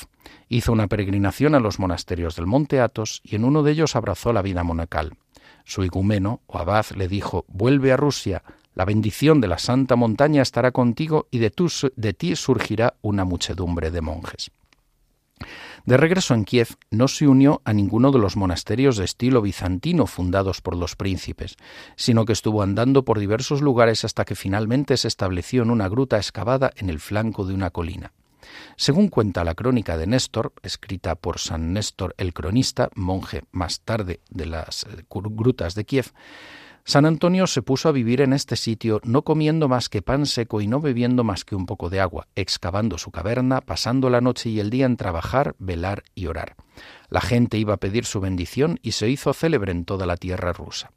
Hizo 0.48 0.72
una 0.72 0.88
peregrinación 0.88 1.56
a 1.56 1.60
los 1.60 1.80
monasterios 1.80 2.36
del 2.36 2.46
monte 2.46 2.80
Athos 2.80 3.20
y 3.24 3.36
en 3.36 3.46
uno 3.46 3.64
de 3.64 3.72
ellos 3.72 3.96
abrazó 3.96 4.32
la 4.32 4.44
vida 4.44 4.64
monacal. 4.64 5.18
Su 5.64 5.84
igumeno 5.84 6.42
o 6.48 6.58
abad 6.58 6.86
le 6.96 7.08
dijo, 7.08 7.46
vuelve 7.48 7.92
a 7.92 7.98
Rusia, 7.98 8.44
la 8.76 8.86
bendición 8.86 9.40
de 9.40 9.48
la 9.48 9.60
santa 9.60 9.96
montaña 9.96 10.42
estará 10.42 10.72
contigo 10.72 11.28
y 11.30 11.38
de, 11.40 11.54
de 11.96 12.14
ti 12.14 12.36
surgirá 12.36 12.96
una 13.02 13.24
muchedumbre 13.24 13.92
de 13.92 14.02
monjes. 14.02 14.52
De 15.86 15.98
regreso 15.98 16.34
en 16.34 16.46
Kiev, 16.46 16.70
no 16.92 17.10
se 17.10 17.28
unió 17.28 17.62
a 17.66 17.74
ninguno 17.74 18.12
de 18.12 18.20
los 18.20 18.38
monasterios 18.38 18.96
de 18.96 19.04
estilo 19.04 19.42
bizantino 19.42 20.08
fundados 20.08 20.62
por 20.62 20.78
los 20.78 20.96
príncipes, 20.96 21.58
sino 21.98 22.24
que 22.24 22.34
estuvo 22.34 22.62
andando 22.62 23.04
por 23.04 23.20
diversos 23.20 23.62
lugares 23.62 24.06
hasta 24.06 24.24
que 24.24 24.36
finalmente 24.36 24.96
se 24.96 25.10
estableció 25.10 25.62
en 25.62 25.72
una 25.72 25.90
gruta 25.90 26.18
excavada 26.18 26.72
en 26.78 26.90
el 26.90 27.00
flanco 27.00 27.46
de 27.46 27.54
una 27.54 27.70
colina. 27.70 28.14
Según 28.76 29.08
cuenta 29.08 29.44
la 29.44 29.56
crónica 29.56 29.98
de 29.98 30.08
Néstor, 30.08 30.54
escrita 30.64 31.16
por 31.16 31.40
San 31.40 31.74
Néstor 31.74 32.16
el 32.18 32.34
cronista, 32.34 32.90
monje 32.96 33.44
más 33.52 33.82
tarde 33.82 34.22
de 34.30 34.46
las 34.46 34.84
eh, 34.84 35.06
grutas 35.10 35.76
de 35.76 35.86
Kiev, 35.86 36.12
San 36.86 37.06
Antonio 37.06 37.48
se 37.48 37.62
puso 37.62 37.88
a 37.88 37.94
vivir 37.94 38.20
en 38.20 38.34
este 38.34 38.58
sitio 38.58 39.00
no 39.06 39.22
comiendo 39.22 39.70
más 39.70 39.88
que 39.88 40.02
pan 40.02 40.26
seco 40.26 40.60
y 40.60 40.68
no 40.68 40.82
bebiendo 40.82 41.24
más 41.24 41.46
que 41.46 41.56
un 41.56 41.66
poco 41.66 41.90
de 41.90 42.02
agua, 42.02 42.28
excavando 42.36 42.98
su 42.98 43.10
caverna, 43.10 43.62
pasando 43.62 44.10
la 44.10 44.20
noche 44.20 44.50
y 44.50 44.60
el 44.60 44.70
día 44.70 44.86
en 44.86 44.98
trabajar, 44.98 45.56
velar 45.60 46.04
y 46.14 46.28
orar. 46.28 46.58
La 47.08 47.22
gente 47.22 47.58
iba 47.58 47.76
a 47.76 47.78
pedir 47.78 48.04
su 48.04 48.20
bendición 48.20 48.80
y 48.82 48.92
se 48.92 49.08
hizo 49.08 49.34
célebre 49.34 49.72
en 49.72 49.86
toda 49.86 50.06
la 50.06 50.18
tierra 50.18 50.52
rusa. 50.52 50.92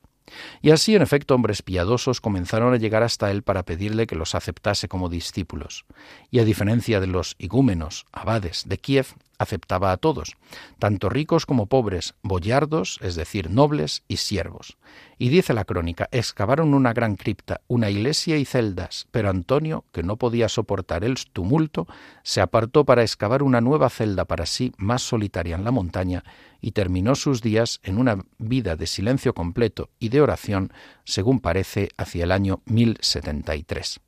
Y 0.61 0.71
así, 0.71 0.95
en 0.95 1.03
efecto, 1.03 1.35
hombres 1.35 1.63
piadosos 1.63 2.21
comenzaron 2.21 2.75
a 2.75 2.77
llegar 2.77 3.03
hasta 3.03 3.31
él 3.31 3.43
para 3.43 3.65
pedirle 3.65 4.07
que 4.07 4.17
los 4.17 4.35
aceptase 4.35 4.89
como 4.89 5.09
discípulos. 5.09 5.85
Y 6.31 6.41
a 6.41 6.45
diferencia 6.45 7.01
de 7.01 7.07
los 7.07 7.37
igúmenos, 7.39 8.07
abades 8.13 8.65
de 8.67 8.79
Kiev, 8.79 9.07
aceptaba 9.39 9.93
a 9.93 9.97
todos, 9.97 10.37
tanto 10.79 11.09
ricos 11.09 11.47
como 11.47 11.67
pobres, 11.67 12.15
boyardos, 12.23 12.99
es 13.03 13.15
decir, 13.15 13.51
nobles 13.51 14.03
y 14.09 14.19
siervos. 14.19 14.77
Y 15.19 15.29
dice 15.29 15.55
la 15.55 15.65
crónica, 15.65 16.09
excavaron 16.13 16.75
una 16.75 16.93
gran 16.93 17.17
cripta, 17.17 17.61
una 17.69 17.91
iglesia 17.91 18.37
y 18.37 18.45
celdas, 18.45 19.07
pero 19.11 19.31
Antonio, 19.31 19.85
que 19.93 20.03
no 20.03 20.17
podía 20.17 20.49
soportar 20.49 21.05
el 21.05 21.17
tumulto, 21.33 21.87
se 22.23 22.41
apartó 22.41 22.85
para 22.85 23.03
excavar 23.03 23.43
una 23.43 23.61
nueva 23.61 23.91
celda 23.91 24.25
para 24.25 24.47
sí 24.47 24.73
más 24.77 25.03
solitaria 25.03 25.57
en 25.57 25.65
la 25.65 25.71
montaña 25.71 26.25
y 26.61 26.73
terminó 26.73 27.15
sus 27.15 27.43
días 27.43 27.81
en 27.83 27.99
una 27.99 28.19
vida 28.39 28.77
de 28.77 28.87
silencio 28.87 29.35
completo 29.35 29.91
y 29.99 30.09
de 30.09 30.21
oración, 30.21 30.73
según 31.05 31.41
parece, 31.41 31.91
hacia 31.97 32.25
el 32.25 32.33
año 32.33 32.63
1073. 32.67 34.01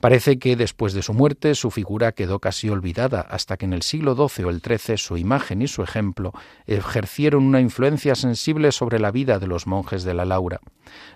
Parece 0.00 0.38
que 0.38 0.56
después 0.56 0.92
de 0.92 1.02
su 1.02 1.14
muerte 1.14 1.54
su 1.54 1.70
figura 1.70 2.12
quedó 2.12 2.38
casi 2.38 2.68
olvidada 2.68 3.20
hasta 3.20 3.56
que 3.56 3.66
en 3.66 3.72
el 3.72 3.82
siglo 3.82 4.14
XII 4.14 4.44
o 4.44 4.50
el 4.50 4.60
XIII 4.60 4.96
su 4.96 5.16
imagen 5.16 5.62
y 5.62 5.68
su 5.68 5.82
ejemplo 5.82 6.32
ejercieron 6.66 7.44
una 7.44 7.60
influencia 7.60 8.14
sensible 8.14 8.72
sobre 8.72 8.98
la 8.98 9.10
vida 9.10 9.38
de 9.38 9.46
los 9.46 9.66
monjes 9.66 10.04
de 10.04 10.14
la 10.14 10.24
Laura. 10.24 10.60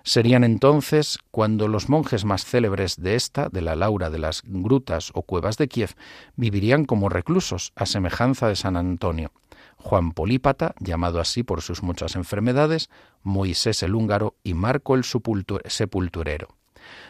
Serían 0.02 0.44
entonces 0.44 1.18
cuando 1.30 1.68
los 1.68 1.88
monjes 1.88 2.24
más 2.24 2.44
célebres 2.44 2.96
de 2.96 3.14
esta, 3.14 3.48
de 3.48 3.62
la 3.62 3.74
Laura 3.74 4.10
de 4.10 4.18
las 4.18 4.42
grutas 4.44 5.10
o 5.14 5.22
cuevas 5.22 5.56
de 5.56 5.68
Kiev, 5.68 5.94
vivirían 6.36 6.84
como 6.84 7.08
reclusos, 7.08 7.72
a 7.76 7.86
semejanza 7.86 8.48
de 8.48 8.56
San 8.56 8.76
Antonio. 8.76 9.32
Juan 9.76 10.12
Polípata, 10.12 10.74
llamado 10.80 11.20
así 11.20 11.42
por 11.42 11.62
sus 11.62 11.82
muchas 11.82 12.16
enfermedades, 12.16 12.88
Moisés 13.22 13.82
el 13.82 13.94
húngaro 13.94 14.34
y 14.42 14.54
Marco 14.54 14.94
el 14.94 15.04
sepulturero. 15.04 16.48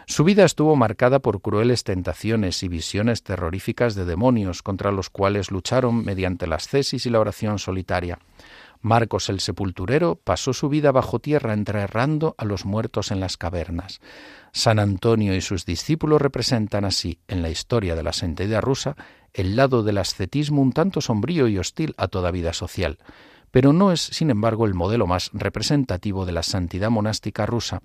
Su 0.07 0.25
vida 0.25 0.45
estuvo 0.45 0.77
marcada 0.77 1.19
por 1.19 1.41
crueles 1.41 1.85
tentaciones 1.85 2.63
y 2.63 2.69
visiones 2.69 3.23
terroríficas 3.23 3.95
de 3.95 4.05
demonios 4.05 4.63
contra 4.63 4.93
los 4.93 5.11
cuales 5.11 5.51
lucharon 5.51 6.05
mediante 6.05 6.47
las 6.47 6.69
cesis 6.69 7.07
y 7.07 7.11
la 7.11 7.21
oración 7.21 7.59
solitaria. 7.59 8.19
Marcos 8.83 9.29
el 9.29 9.41
sepulturero 9.41 10.15
pasó 10.23 10.53
su 10.53 10.69
vida 10.69 10.93
bajo 10.93 11.19
tierra 11.19 11.55
enterrando 11.55 12.35
a 12.39 12.45
los 12.45 12.65
muertos 12.65 13.11
en 13.11 13.21
las 13.21 13.37
cavernas. 13.37 14.01
San 14.53 14.79
Antonio 14.79 15.35
y 15.35 15.41
sus 15.41 15.67
discípulos 15.67 16.23
representan 16.23 16.85
así, 16.85 17.19
en 17.27 17.43
la 17.43 17.51
historia 17.51 17.95
de 17.95 18.03
la 18.03 18.13
santidad 18.13 18.63
rusa, 18.63 18.97
el 19.35 19.57
lado 19.57 19.83
del 19.83 19.99
ascetismo 19.99 20.63
un 20.63 20.73
tanto 20.73 21.01
sombrío 21.01 21.49
y 21.49 21.59
hostil 21.59 21.95
a 21.99 22.09
toda 22.09 22.31
vida 22.31 22.53
social, 22.53 22.99
pero 23.51 23.73
no 23.73 23.93
es, 23.93 24.01
sin 24.01 24.31
embargo, 24.31 24.67
el 24.67 24.75
modelo 24.75 25.07
más 25.07 25.31
representativo 25.33 26.27
de 26.27 26.33
la 26.33 26.43
santidad 26.43 26.91
monástica 26.91 27.45
rusa, 27.45 27.83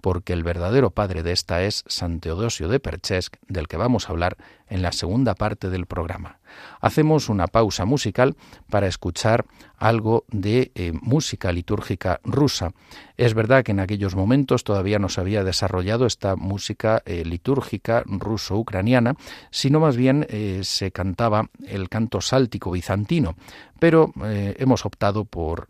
porque 0.00 0.32
el 0.32 0.42
verdadero 0.42 0.90
padre 0.90 1.22
de 1.22 1.32
esta 1.32 1.62
es 1.62 1.84
San 1.86 2.20
Teodosio 2.20 2.68
de 2.68 2.80
Perchesk, 2.80 3.36
del 3.48 3.68
que 3.68 3.76
vamos 3.76 4.08
a 4.08 4.12
hablar 4.12 4.36
en 4.68 4.82
la 4.82 4.92
segunda 4.92 5.34
parte 5.34 5.70
del 5.70 5.86
programa. 5.86 6.39
Hacemos 6.80 7.28
una 7.28 7.46
pausa 7.46 7.84
musical 7.84 8.36
para 8.68 8.86
escuchar 8.86 9.44
algo 9.80 10.24
de 10.28 10.70
eh, 10.74 10.92
música 10.92 11.52
litúrgica 11.52 12.20
rusa. 12.22 12.72
Es 13.16 13.34
verdad 13.34 13.64
que 13.64 13.72
en 13.72 13.80
aquellos 13.80 14.14
momentos 14.14 14.62
todavía 14.62 14.98
no 14.98 15.08
se 15.08 15.20
había 15.20 15.42
desarrollado 15.42 16.06
esta 16.06 16.36
música 16.36 17.02
eh, 17.06 17.24
litúrgica 17.24 18.02
ruso-ucraniana, 18.06 19.14
sino 19.50 19.80
más 19.80 19.96
bien 19.96 20.26
eh, 20.28 20.60
se 20.64 20.92
cantaba 20.92 21.48
el 21.66 21.88
canto 21.88 22.20
sáltico 22.20 22.70
bizantino. 22.70 23.36
Pero 23.78 24.12
hemos 24.58 24.84
optado 24.84 25.24
por 25.24 25.66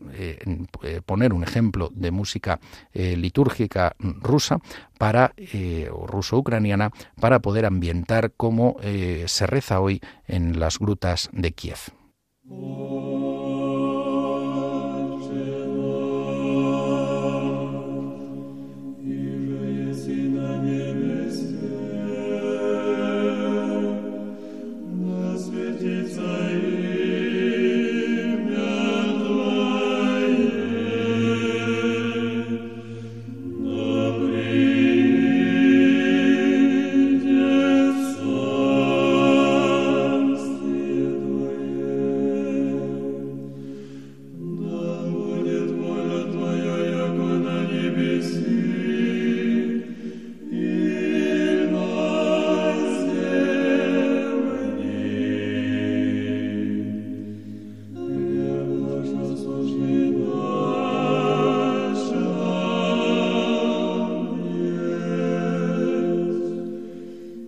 poner 1.05 1.31
un 1.31 1.43
ejemplo 1.43 1.89
de 1.93 2.11
música 2.11 2.59
litúrgica 2.93 3.95
rusa 3.99 4.59
para 5.01 5.33
o 5.91 6.05
ruso-ucraniana 6.05 6.91
para 7.19 7.39
poder 7.39 7.65
ambientar 7.65 8.33
cómo 8.37 8.77
se 9.25 9.47
reza 9.47 9.79
hoy 9.79 9.99
en 10.27 10.59
las 10.59 10.77
grutas 10.77 11.29
de 11.33 11.53
Kiev. 11.53 11.79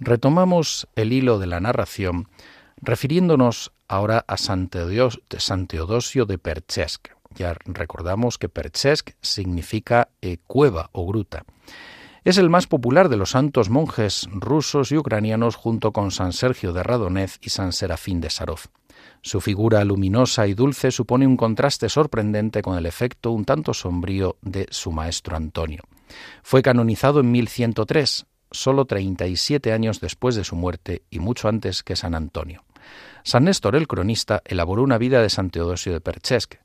Retomamos 0.05 0.89
el 0.97 1.13
hilo 1.13 1.39
de 1.39 1.47
la 1.47 1.61
narración 1.61 2.27
refiriéndonos 2.81 3.71
ahora 3.87 4.25
a 4.27 4.35
San 4.35 4.67
Teodosio 4.67 6.25
de 6.25 6.37
Perchesk. 6.37 7.07
Ya 7.35 7.55
recordamos 7.63 8.37
que 8.37 8.49
Perchesk 8.49 9.11
significa 9.21 10.09
eh, 10.21 10.39
cueva 10.45 10.89
o 10.91 11.07
gruta. 11.07 11.45
Es 12.25 12.37
el 12.37 12.49
más 12.49 12.67
popular 12.67 13.07
de 13.07 13.15
los 13.15 13.29
santos 13.29 13.69
monjes 13.69 14.27
rusos 14.33 14.91
y 14.91 14.97
ucranianos 14.97 15.55
junto 15.55 15.93
con 15.93 16.11
San 16.11 16.33
Sergio 16.33 16.73
de 16.73 16.83
Radonez 16.83 17.39
y 17.41 17.49
San 17.49 17.71
Serafín 17.71 18.19
de 18.19 18.29
Sarov. 18.29 18.59
Su 19.21 19.39
figura 19.39 19.85
luminosa 19.85 20.47
y 20.47 20.53
dulce 20.53 20.91
supone 20.91 21.25
un 21.25 21.37
contraste 21.37 21.87
sorprendente 21.87 22.61
con 22.61 22.77
el 22.77 22.85
efecto 22.85 23.31
un 23.31 23.45
tanto 23.45 23.73
sombrío 23.73 24.35
de 24.41 24.67
su 24.69 24.91
maestro 24.91 25.37
Antonio. 25.37 25.81
Fue 26.43 26.61
canonizado 26.61 27.21
en 27.21 27.31
1103, 27.31 28.25
solo 28.53 28.85
37 28.85 29.73
años 29.73 29.99
después 29.99 30.35
de 30.35 30.45
su 30.45 30.55
muerte 30.55 31.03
y 31.09 31.19
mucho 31.19 31.49
antes 31.49 31.83
que 31.83 31.97
San 31.97 32.15
Antonio. 32.15 32.63
San 33.23 33.45
Néstor 33.45 33.75
el 33.75 33.87
cronista 33.87 34.41
elaboró 34.45 34.83
una 34.83 34.97
vida 34.97 35.21
de 35.21 35.29
San 35.29 35.49
Teodosio 35.49 35.93
de 35.93 36.01
Perchesk. 36.01 36.55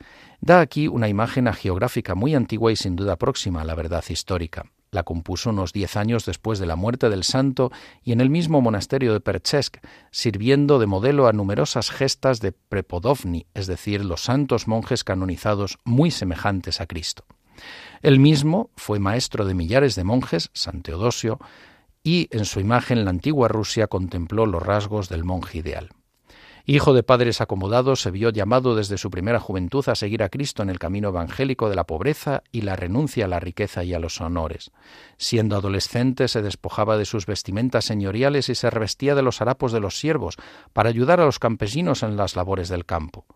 Da 0.41 0.61
aquí 0.61 0.89
una 0.89 1.09
imagen 1.09 1.53
geográfica 1.53 2.15
muy 2.15 2.35
antigua 2.35 2.73
y 2.73 2.77
sin 2.77 2.97
duda 2.97 3.17
próxima 3.17 3.63
a 3.63 3.65
la 3.65 3.75
verdad 3.75 4.05
histórica. 4.09 4.67
La 4.91 5.03
compuso 5.03 5.51
unos 5.51 5.73
diez 5.73 5.97
años 5.97 6.25
después 6.25 6.59
de 6.59 6.67
la 6.67 6.75
muerte 6.75 7.11
del 7.11 7.23
santo 7.23 7.71
y 8.03 8.13
en 8.13 8.21
el 8.21 8.31
mismo 8.31 8.61
monasterio 8.61 9.13
de 9.13 9.21
Perchesk, 9.21 9.79
sirviendo 10.11 10.79
de 10.79 10.87
modelo 10.87 11.29
a 11.29 11.33
numerosas 11.33 11.91
gestas 11.91 12.41
de 12.41 12.53
Prepodovni, 12.53 13.47
es 13.55 13.67
decir, 13.67 14.05
los 14.05 14.23
santos 14.23 14.67
monjes 14.67 15.05
canonizados 15.05 15.79
muy 15.85 16.11
semejantes 16.11 16.81
a 16.81 16.87
Cristo. 16.87 17.25
Él 18.03 18.19
mismo 18.19 18.71
fue 18.77 18.99
maestro 18.99 19.45
de 19.45 19.55
millares 19.55 19.95
de 19.95 20.05
monjes, 20.05 20.51
San 20.55 20.83
Teodosio, 20.83 21.39
y 22.09 22.27
en 22.31 22.47
su 22.47 22.59
imagen 22.59 23.05
la 23.05 23.11
antigua 23.11 23.49
Rusia 23.49 23.87
contempló 23.87 24.47
los 24.47 24.63
rasgos 24.63 25.11
del 25.11 25.25
monje 25.25 25.59
ideal. 25.59 25.91
Hijo 26.65 26.95
de 26.95 27.03
padres 27.03 27.43
acomodados, 27.43 28.01
se 28.01 28.11
vio 28.11 28.31
llamado 28.31 28.75
desde 28.75 28.97
su 28.97 29.11
primera 29.11 29.41
juventud 29.41 29.87
a 29.87 29.95
seguir 29.95 30.23
a 30.23 30.31
Cristo 30.31 30.63
en 30.63 30.71
el 30.71 30.79
camino 30.79 31.09
evangélico 31.09 31.69
de 31.69 31.77
la 31.77 31.85
pobreza 31.85 32.43
y 32.51 32.63
la 32.63 32.77
renuncia 32.77 33.27
a 33.27 33.29
la 33.29 33.41
riqueza 33.41 33.85
y 33.85 33.93
a 33.93 33.99
los 33.99 34.23
honores. 34.23 34.71
Siendo 35.19 35.55
adolescente, 35.55 36.29
se 36.29 36.41
despojaba 36.41 36.97
de 36.97 37.05
sus 37.05 37.27
vestimentas 37.27 37.85
señoriales 37.85 38.49
y 38.49 38.55
se 38.55 38.71
revestía 38.71 39.15
de 39.15 39.23
los 39.23 39.43
harapos 39.43 39.73
de 39.73 39.81
los 39.81 39.99
siervos 39.99 40.37
para 40.73 40.89
ayudar 40.89 41.21
a 41.21 41.27
los 41.27 41.39
campesinos 41.39 42.03
en 42.03 42.17
las 42.17 42.37
labores 42.37 42.71
del 42.71 42.87
campo. 42.87 43.27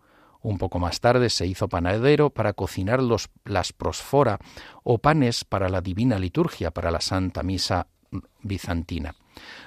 Un 0.41 0.57
poco 0.57 0.79
más 0.79 0.99
tarde 0.99 1.29
se 1.29 1.45
hizo 1.45 1.69
panadero 1.69 2.31
para 2.31 2.53
cocinar 2.53 3.01
las 3.01 3.71
prosfora 3.71 4.39
o 4.83 4.97
panes 4.97 5.45
para 5.45 5.69
la 5.69 5.81
divina 5.81 6.17
liturgia, 6.17 6.71
para 6.71 6.89
la 6.89 7.01
Santa 7.01 7.43
Misa 7.43 7.87
bizantina. 8.41 9.15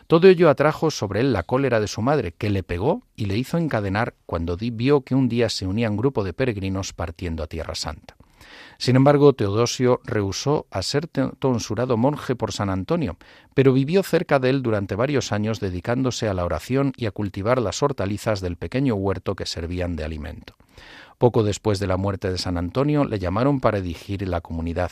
Todo 0.07 0.29
ello 0.29 0.49
atrajo 0.49 0.91
sobre 0.91 1.21
él 1.21 1.33
la 1.33 1.43
cólera 1.43 1.81
de 1.81 1.89
su 1.89 2.03
madre, 2.03 2.33
que 2.33 2.51
le 2.51 2.63
pegó 2.63 3.03
y 3.17 3.27
le 3.27 3.37
hizo 3.37 3.59
encadenar 3.59 4.15
cuando 4.27 4.57
vio 4.57 5.01
que 5.03 5.15
un 5.15 5.29
día 5.29 5.49
se 5.49 5.67
unía 5.67 5.91
un 5.91 5.97
grupo 5.97 6.23
de 6.25 6.33
peregrinos 6.33 6.93
partiendo 6.93 7.43
a 7.43 7.49
Tierra 7.49 7.75
Santa. 7.75 8.17
Sin 8.79 8.97
embargo, 8.97 9.33
Teodosio 9.33 10.01
rehusó 10.05 10.67
a 10.71 10.83
ser 10.83 11.09
tonsurado 11.09 11.97
monje 11.97 12.37
por 12.37 12.53
San 12.53 12.69
Antonio, 12.69 13.17
pero 13.55 13.73
vivió 13.73 14.03
cerca 14.03 14.39
de 14.39 14.51
él 14.51 14.63
durante 14.63 14.95
varios 14.95 15.33
años 15.33 15.61
dedicándose 15.61 16.29
a 16.29 16.35
la 16.35 16.45
oración 16.45 16.93
y 16.97 17.07
a 17.07 17.11
cultivar 17.11 17.61
las 17.61 17.83
hortalizas 17.83 18.41
del 18.41 18.57
pequeño 18.57 18.95
huerto 18.95 19.35
que 19.35 19.47
servían 19.47 19.97
de 19.97 20.05
alimento. 20.05 20.55
Poco 21.19 21.43
después 21.43 21.79
de 21.79 21.87
la 21.87 21.97
muerte 21.97 22.31
de 22.31 22.37
San 22.37 22.59
Antonio 22.59 23.05
le 23.05 23.19
llamaron 23.19 23.61
para 23.61 23.81
dirigir 23.81 24.29
la 24.29 24.43
comunidad. 24.43 24.91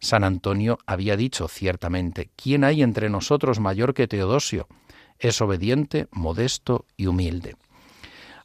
San 0.00 0.24
Antonio 0.24 0.78
había 0.86 1.16
dicho 1.16 1.46
ciertamente, 1.48 2.30
¿quién 2.36 2.64
hay 2.64 2.82
entre 2.82 3.10
nosotros 3.10 3.60
mayor 3.60 3.94
que 3.94 4.08
Teodosio? 4.08 4.66
Es 5.18 5.40
obediente, 5.40 6.08
modesto 6.10 6.86
y 6.96 7.06
humilde. 7.06 7.56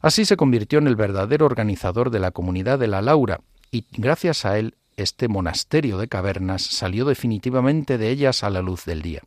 Así 0.02 0.24
se 0.24 0.36
convirtió 0.36 0.78
en 0.78 0.86
el 0.86 0.96
verdadero 0.96 1.46
organizador 1.46 2.10
de 2.10 2.20
la 2.20 2.30
comunidad 2.30 2.78
de 2.78 2.88
la 2.88 3.00
Laura, 3.00 3.40
y 3.70 3.86
gracias 3.96 4.44
a 4.44 4.58
él 4.58 4.76
este 4.96 5.28
monasterio 5.28 5.98
de 5.98 6.08
cavernas 6.08 6.62
salió 6.62 7.04
definitivamente 7.04 7.98
de 7.98 8.10
ellas 8.10 8.44
a 8.44 8.50
la 8.50 8.62
luz 8.62 8.84
del 8.84 9.02
día. 9.02 9.22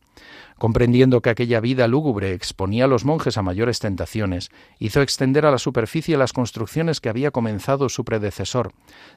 Comprendiendo 0.58 1.22
que 1.22 1.30
aquella 1.30 1.62
vida 1.62 1.88
lúgubre 1.88 2.34
exponía 2.34 2.84
a 2.84 2.88
los 2.88 3.06
monjes 3.06 3.38
a 3.38 3.42
mayores 3.42 3.80
tentaciones, 3.80 4.52
hizo 4.78 5.02
extender 5.02 5.46
a 5.46 5.52
la 5.52 5.58
superficie 5.58 6.18
las 6.18 6.34
construcciones 6.34 7.00
que 7.00 7.08
había 7.08 7.32
comenzado 7.32 7.88
su 7.88 8.04
predecesor. 8.04 8.74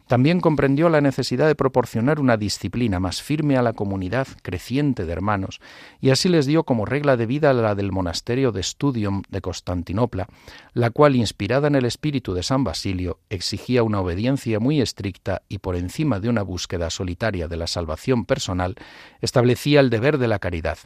También 0.07 0.41
comprendió 0.41 0.89
la 0.89 1.01
necesidad 1.01 1.49
de 1.49 1.57
proporcionar 1.57 2.21
una 2.21 2.37
disciplina 2.37 3.01
más 3.01 3.23
firme 3.23 3.57
a 3.57 3.63
la 3.63 3.73
comunidad 3.73 4.29
creciente 4.43 5.05
de 5.05 5.13
hermanos, 5.13 5.61
y 6.01 6.11
así 6.11 6.29
les 6.29 6.47
dio 6.47 6.63
como 6.63 6.85
regla 6.85 7.17
de 7.17 7.27
vida 7.27 7.53
la 7.53 7.75
del 7.75 7.91
monasterio 7.91 8.53
de 8.53 8.63
Studium 8.63 9.23
de 9.29 9.41
Constantinopla, 9.41 10.29
la 10.75 10.91
cual, 10.91 11.17
inspirada 11.17 11.67
en 11.67 11.75
el 11.75 11.87
espíritu 11.87 12.35
de 12.35 12.45
San 12.45 12.63
Basilio, 12.63 13.19
exigía 13.31 13.83
una 13.83 14.01
obediencia 14.01 14.61
muy 14.61 14.81
estricta 14.81 15.43
y 15.49 15.59
por 15.59 15.75
encima 15.75 16.21
de 16.21 16.29
una 16.29 16.43
búsqueda 16.43 16.89
solitaria 16.91 17.49
de 17.49 17.57
la 17.57 17.67
salvación 17.67 18.27
personal, 18.27 18.77
establecía 19.21 19.81
el 19.81 19.91
deber 19.91 20.19
de 20.19 20.29
la 20.29 20.39
caridad 20.39 20.79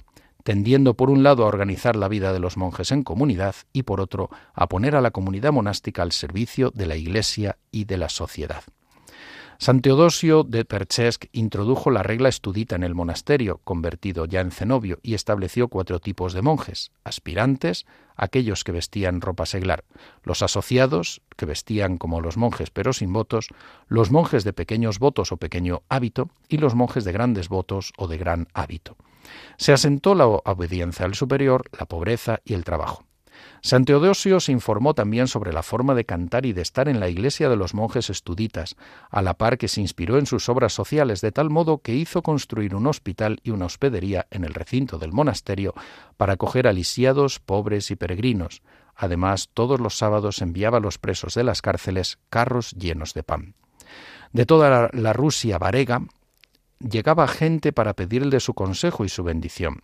tendiendo 0.46 0.94
por 0.94 1.10
un 1.10 1.24
lado 1.24 1.42
a 1.42 1.48
organizar 1.48 1.96
la 1.96 2.06
vida 2.06 2.32
de 2.32 2.38
los 2.38 2.56
monjes 2.56 2.92
en 2.92 3.02
comunidad 3.02 3.56
y 3.72 3.82
por 3.82 4.00
otro 4.00 4.30
a 4.54 4.68
poner 4.68 4.94
a 4.94 5.00
la 5.00 5.10
comunidad 5.10 5.50
monástica 5.50 6.02
al 6.02 6.12
servicio 6.12 6.70
de 6.72 6.86
la 6.86 6.94
Iglesia 6.94 7.58
y 7.72 7.86
de 7.86 7.96
la 7.96 8.08
sociedad. 8.08 8.62
San 9.58 9.80
Teodosio 9.80 10.44
de 10.44 10.64
Perchesk 10.64 11.24
introdujo 11.32 11.90
la 11.90 12.04
regla 12.04 12.28
estudita 12.28 12.76
en 12.76 12.84
el 12.84 12.94
monasterio, 12.94 13.60
convertido 13.64 14.24
ya 14.26 14.40
en 14.40 14.52
cenobio, 14.52 15.00
y 15.02 15.14
estableció 15.14 15.66
cuatro 15.66 15.98
tipos 15.98 16.32
de 16.32 16.42
monjes: 16.42 16.92
aspirantes, 17.02 17.84
aquellos 18.14 18.62
que 18.62 18.70
vestían 18.70 19.22
ropa 19.22 19.46
seglar, 19.46 19.82
los 20.22 20.42
asociados, 20.42 21.22
que 21.36 21.46
vestían 21.46 21.98
como 21.98 22.20
los 22.20 22.36
monjes 22.36 22.70
pero 22.70 22.92
sin 22.92 23.12
votos, 23.12 23.48
los 23.88 24.12
monjes 24.12 24.44
de 24.44 24.52
pequeños 24.52 25.00
votos 25.00 25.32
o 25.32 25.38
pequeño 25.38 25.82
hábito, 25.88 26.30
y 26.48 26.58
los 26.58 26.76
monjes 26.76 27.02
de 27.04 27.10
grandes 27.10 27.48
votos 27.48 27.92
o 27.96 28.06
de 28.06 28.18
gran 28.18 28.46
hábito. 28.54 28.96
Se 29.56 29.72
asentó 29.72 30.14
la 30.14 30.26
obediencia 30.26 31.04
al 31.04 31.14
superior, 31.14 31.64
la 31.78 31.86
pobreza 31.86 32.40
y 32.44 32.54
el 32.54 32.64
trabajo. 32.64 33.04
San 33.62 33.84
Teodosio 33.84 34.38
se 34.40 34.52
informó 34.52 34.94
también 34.94 35.26
sobre 35.26 35.52
la 35.52 35.62
forma 35.62 35.94
de 35.94 36.04
cantar 36.04 36.46
y 36.46 36.52
de 36.52 36.62
estar 36.62 36.88
en 36.88 37.00
la 37.00 37.08
iglesia 37.08 37.48
de 37.48 37.56
los 37.56 37.74
monjes 37.74 38.10
estuditas, 38.10 38.76
a 39.10 39.22
la 39.22 39.34
par 39.34 39.58
que 39.58 39.68
se 39.68 39.80
inspiró 39.80 40.18
en 40.18 40.26
sus 40.26 40.48
obras 40.48 40.72
sociales, 40.72 41.20
de 41.20 41.32
tal 41.32 41.50
modo 41.50 41.78
que 41.78 41.94
hizo 41.94 42.22
construir 42.22 42.74
un 42.74 42.86
hospital 42.86 43.40
y 43.42 43.50
una 43.50 43.66
hospedería 43.66 44.26
en 44.30 44.44
el 44.44 44.54
recinto 44.54 44.98
del 44.98 45.12
monasterio 45.12 45.74
para 46.16 46.34
acoger 46.34 46.68
a 46.68 46.72
lisiados, 46.72 47.40
pobres 47.40 47.90
y 47.90 47.96
peregrinos. 47.96 48.62
Además, 48.94 49.50
todos 49.52 49.80
los 49.80 49.98
sábados 49.98 50.40
enviaba 50.40 50.78
a 50.78 50.80
los 50.80 50.98
presos 50.98 51.34
de 51.34 51.44
las 51.44 51.60
cárceles 51.60 52.18
carros 52.30 52.70
llenos 52.72 53.14
de 53.14 53.22
pan. 53.22 53.54
De 54.32 54.46
toda 54.46 54.90
la, 54.92 55.12
Rusia 55.12 55.58
varega, 55.58 56.02
llegaba 56.78 57.28
gente 57.28 57.72
para 57.72 57.94
pedirle 57.94 58.40
su 58.40 58.54
consejo 58.54 59.04
y 59.04 59.08
su 59.08 59.22
bendición. 59.24 59.82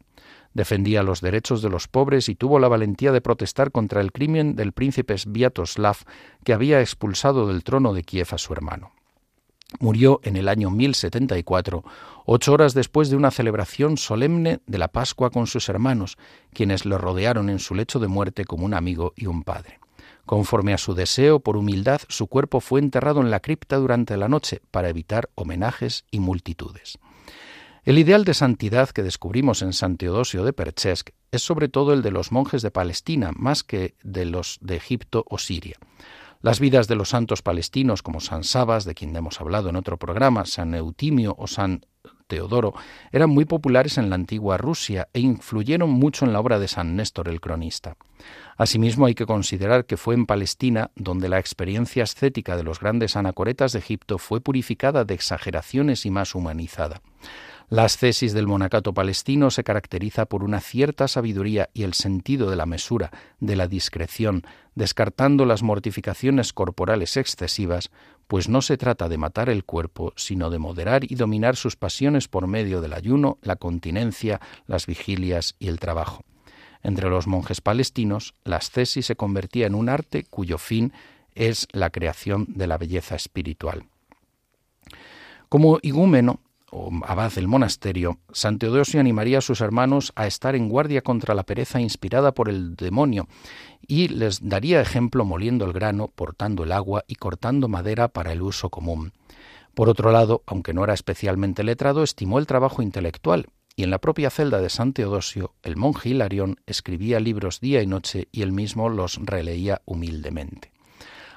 Defendía 0.55 1.02
los 1.02 1.20
derechos 1.20 1.62
de 1.62 1.70
los 1.70 1.88
pobres 1.88 2.28
y 2.28 2.35
tuvo 2.35 2.59
la 2.59 2.68
valentía 2.68 3.12
de 3.12 3.20
protestar 3.20 3.72
contra 3.72 4.00
el 4.00 4.12
crimen 4.12 4.55
del 4.55 4.72
príncipe 4.72 5.16
Sviatoslav 5.16 5.96
que 6.44 6.52
había 6.52 6.81
expulsado 6.81 7.48
del 7.48 7.64
trono 7.64 7.94
de 7.94 8.02
Kiev 8.02 8.28
a 8.33 8.38
su 8.38 8.52
hermano. 8.52 8.92
Murió 9.81 10.20
en 10.22 10.37
el 10.37 10.48
año 10.48 10.70
1074, 10.70 11.83
ocho 12.26 12.52
horas 12.52 12.74
después 12.74 13.09
de 13.09 13.16
una 13.16 13.31
celebración 13.31 13.96
solemne 13.96 14.61
de 14.66 14.78
la 14.78 14.88
Pascua 14.88 15.31
con 15.31 15.46
sus 15.46 15.70
hermanos, 15.70 16.18
quienes 16.52 16.85
le 16.85 16.98
rodearon 16.98 17.48
en 17.48 17.59
su 17.59 17.74
lecho 17.74 17.98
de 17.98 18.09
muerte 18.09 18.44
como 18.44 18.66
un 18.66 18.74
amigo 18.74 19.14
y 19.16 19.26
un 19.26 19.42
padre. 19.42 19.82
Conforme 20.33 20.73
a 20.73 20.79
su 20.79 20.95
deseo, 20.95 21.40
por 21.40 21.59
humildad, 21.59 22.01
su 22.09 22.27
cuerpo 22.27 22.61
fue 22.61 22.81
enterrado 22.81 23.21
en 23.21 23.31
la 23.31 23.40
cripta 23.40 23.77
durante 23.77 24.16
la 24.16 24.29
noche 24.31 24.62
para 24.71 24.88
evitar 24.88 25.29
homenajes 25.35 26.07
y 26.11 26.21
multitudes. 26.21 26.99
El 27.85 27.99
ideal 27.99 28.25
de 28.25 28.33
santidad 28.33 28.88
que 28.88 29.03
descubrimos 29.03 29.61
en 29.61 29.75
San 29.75 29.99
Teodosio 29.99 30.42
de 30.42 30.55
Perchesk 30.55 31.11
es 31.33 31.42
sobre 31.42 31.68
todo 31.68 31.92
el 31.92 32.01
de 32.01 32.12
los 32.12 32.33
monjes 32.33 32.62
de 32.62 32.71
Palestina, 32.71 33.33
más 33.37 33.62
que 33.62 33.95
de 34.03 34.25
los 34.25 34.57
de 34.62 34.77
Egipto 34.77 35.23
o 35.29 35.37
Siria. 35.37 35.77
Las 36.42 36.59
vidas 36.59 36.88
de 36.88 36.96
los 36.96 37.11
santos 37.11 37.40
palestinos 37.40 38.02
como 38.02 38.18
San 38.18 38.42
Sabas, 38.42 38.85
de 38.85 38.96
quien 38.96 39.14
hemos 39.14 39.40
hablado 39.40 39.68
en 39.68 39.76
otro 39.76 39.96
programa, 39.96 40.44
San 40.44 40.74
Eutimio 40.74 41.37
o 41.38 41.46
San 41.46 41.87
Teodoro, 42.26 42.74
eran 43.12 43.31
muy 43.31 43.44
populares 43.44 43.96
en 43.96 44.11
la 44.11 44.16
antigua 44.16 44.57
Rusia 44.57 45.07
e 45.12 45.20
influyeron 45.20 45.88
mucho 45.88 46.24
en 46.24 46.33
la 46.33 46.40
obra 46.40 46.59
de 46.59 46.66
San 46.66 46.96
Néstor 46.96 47.28
el 47.28 47.40
cronista. 47.40 47.96
Asimismo, 48.57 49.07
hay 49.07 49.14
que 49.14 49.24
considerar 49.24 49.85
que 49.85 49.96
fue 49.96 50.16
en 50.16 50.26
Palestina 50.26 50.90
donde 50.96 51.28
la 51.28 51.38
experiencia 51.38 52.02
ascética 52.02 52.57
de 52.57 52.64
los 52.64 52.81
grandes 52.81 53.14
anacoretas 53.14 53.70
de 53.70 53.78
Egipto 53.78 54.18
fue 54.18 54.40
purificada 54.40 55.05
de 55.05 55.14
exageraciones 55.14 56.07
y 56.07 56.11
más 56.11 56.35
humanizada. 56.35 57.02
La 57.73 57.85
ascesis 57.85 58.35
del 58.35 58.47
monacato 58.47 58.93
palestino 58.93 59.51
se 59.51 59.65
caracteriza 59.65 60.27
por 60.27 60.45
una 60.45 60.61
cierta 60.61 61.09
sabiduría 61.09 61.71
y 61.73 61.85
el 61.85 61.95
sentido 61.95 62.51
de 62.51 62.57
la 62.57 62.67
mesura, 62.67 63.11
de 63.41 63.57
la 63.57 63.67
discreción, 63.67 64.43
descartando 64.75 65.47
las 65.47 65.63
mortificaciones 65.63 66.53
corporales 66.53 67.17
excesivas, 67.17 67.91
pues 68.27 68.51
no 68.51 68.61
se 68.61 68.77
trata 68.77 69.09
de 69.09 69.17
matar 69.17 69.49
el 69.49 69.65
cuerpo, 69.65 70.13
sino 70.17 70.51
de 70.51 70.59
moderar 70.59 71.11
y 71.11 71.15
dominar 71.15 71.57
sus 71.57 71.77
pasiones 71.77 72.29
por 72.29 72.47
medio 72.47 72.83
del 72.83 72.93
ayuno, 72.93 73.39
la 73.41 73.57
continencia, 73.57 74.43
las 74.67 74.85
vigilias 74.85 75.55
y 75.59 75.69
el 75.69 75.79
trabajo. 75.79 76.27
Entre 76.83 77.09
los 77.09 77.27
monjes 77.27 77.63
palestinos, 77.63 78.35
la 78.45 78.57
ascesis 78.57 79.07
se 79.07 79.17
convertía 79.17 79.67
en 79.67 79.75
un 79.75 79.89
arte 79.89 80.25
cuyo 80.25 80.59
fin 80.59 80.93
es 81.35 81.67
la 81.73 81.89
creación 81.89 82.45
de 82.49 82.67
la 82.67 82.77
belleza 82.77 83.15
espiritual. 83.15 83.87
Como 85.49 85.79
igúmeno 85.81 86.41
o 86.73 86.91
abad 87.05 87.33
del 87.33 87.49
monasterio, 87.49 88.19
San 88.33 88.59
Teodosio 88.59 88.99
animaría 88.99 89.39
a 89.39 89.43
sus 89.43 89.61
hermanos 89.61 90.13
a 90.17 90.27
estar 90.27 90.57
en 90.57 90.71
guardia 90.71 91.03
contra 91.03 91.35
la 91.35 91.45
pereza 91.45 91.81
inspirada 91.81 92.33
por 92.33 92.49
el 92.49 92.75
demonio 92.77 93.29
y 93.87 94.09
les 94.09 94.41
daría 94.41 94.81
ejemplo 94.81 95.27
moliendo 95.27 95.67
el 95.67 95.75
grano, 95.75 96.09
portando 96.09 96.65
el 96.65 96.73
agua 96.73 97.05
y 97.07 97.17
cortando 97.17 97.69
madera 97.69 98.09
para 98.09 98.33
el 98.33 98.41
uso 98.41 98.71
común. 98.71 99.13
Por 99.75 99.91
otro 99.91 100.13
lado, 100.13 100.43
aunque 100.47 100.73
no 100.73 100.83
era 100.83 100.95
especialmente 100.95 101.63
letrado, 101.63 102.03
estimó 102.03 102.39
el 102.39 102.47
trabajo 102.47 102.83
intelectual 102.83 103.47
y 103.77 103.85
en 103.85 103.91
la 103.91 103.99
propia 103.99 104.31
celda 104.31 104.61
de 104.61 104.71
San 104.71 104.95
Teodosio, 104.95 105.55
el 105.63 105.77
monje 105.77 106.09
Hilarión 106.09 106.57
escribía 106.67 107.21
libros 107.21 107.61
día 107.61 107.83
y 107.83 107.87
noche 107.87 108.29
y 108.33 108.43
él 108.43 108.53
mismo 108.53 108.89
los 108.89 109.19
releía 109.23 109.83
humildemente. 109.85 110.73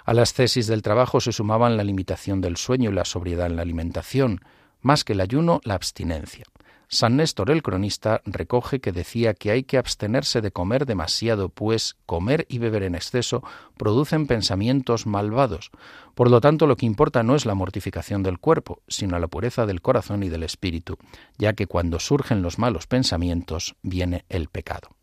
A 0.06 0.14
las 0.14 0.34
tesis 0.34 0.68
del 0.68 0.82
trabajo 0.82 1.20
se 1.20 1.32
sumaban 1.32 1.76
la 1.76 1.84
limitación 1.84 2.40
del 2.40 2.58
sueño 2.58 2.92
y 2.92 2.94
la 2.94 3.06
sobriedad 3.06 3.48
en 3.48 3.56
la 3.56 3.64
alimentación, 3.64 4.42
más 4.86 5.04
que 5.04 5.14
el 5.14 5.22
ayuno, 5.22 5.62
la 5.64 5.74
abstinencia. 5.74 6.46
San 6.88 7.18
Néstor 7.18 7.50
el 7.50 7.64
cronista 7.64 8.22
recoge 8.26 8.80
que 8.80 8.92
decía 8.92 9.34
que 9.34 9.50
hay 9.50 9.64
que 9.64 9.80
abstenerse 9.80 10.42
de 10.42 10.52
comer 10.52 10.86
demasiado, 10.86 11.50
pues 11.50 11.96
comer 12.06 12.46
y 12.50 12.60
beber 12.60 12.84
en 12.84 12.94
exceso 12.94 13.44
producen 13.78 14.28
pensamientos 14.28 15.08
malvados. 15.08 15.72
Por 16.14 16.30
lo 16.30 16.40
tanto, 16.40 16.68
lo 16.68 16.76
que 16.76 16.86
importa 16.86 17.24
no 17.24 17.36
es 17.36 17.48
la 17.48 17.56
mortificación 17.56 18.22
del 18.22 18.38
cuerpo, 18.38 18.84
sino 18.88 19.18
la 19.18 19.28
pureza 19.28 19.66
del 19.66 19.82
corazón 19.82 20.22
y 20.22 20.30
del 20.30 20.44
espíritu, 20.44 21.00
ya 21.40 21.54
que 21.54 21.66
cuando 21.66 22.00
surgen 22.00 22.44
los 22.44 22.60
malos 22.60 22.86
pensamientos 22.86 23.76
viene 23.82 24.24
el 24.30 24.50
pecado. 24.50 24.95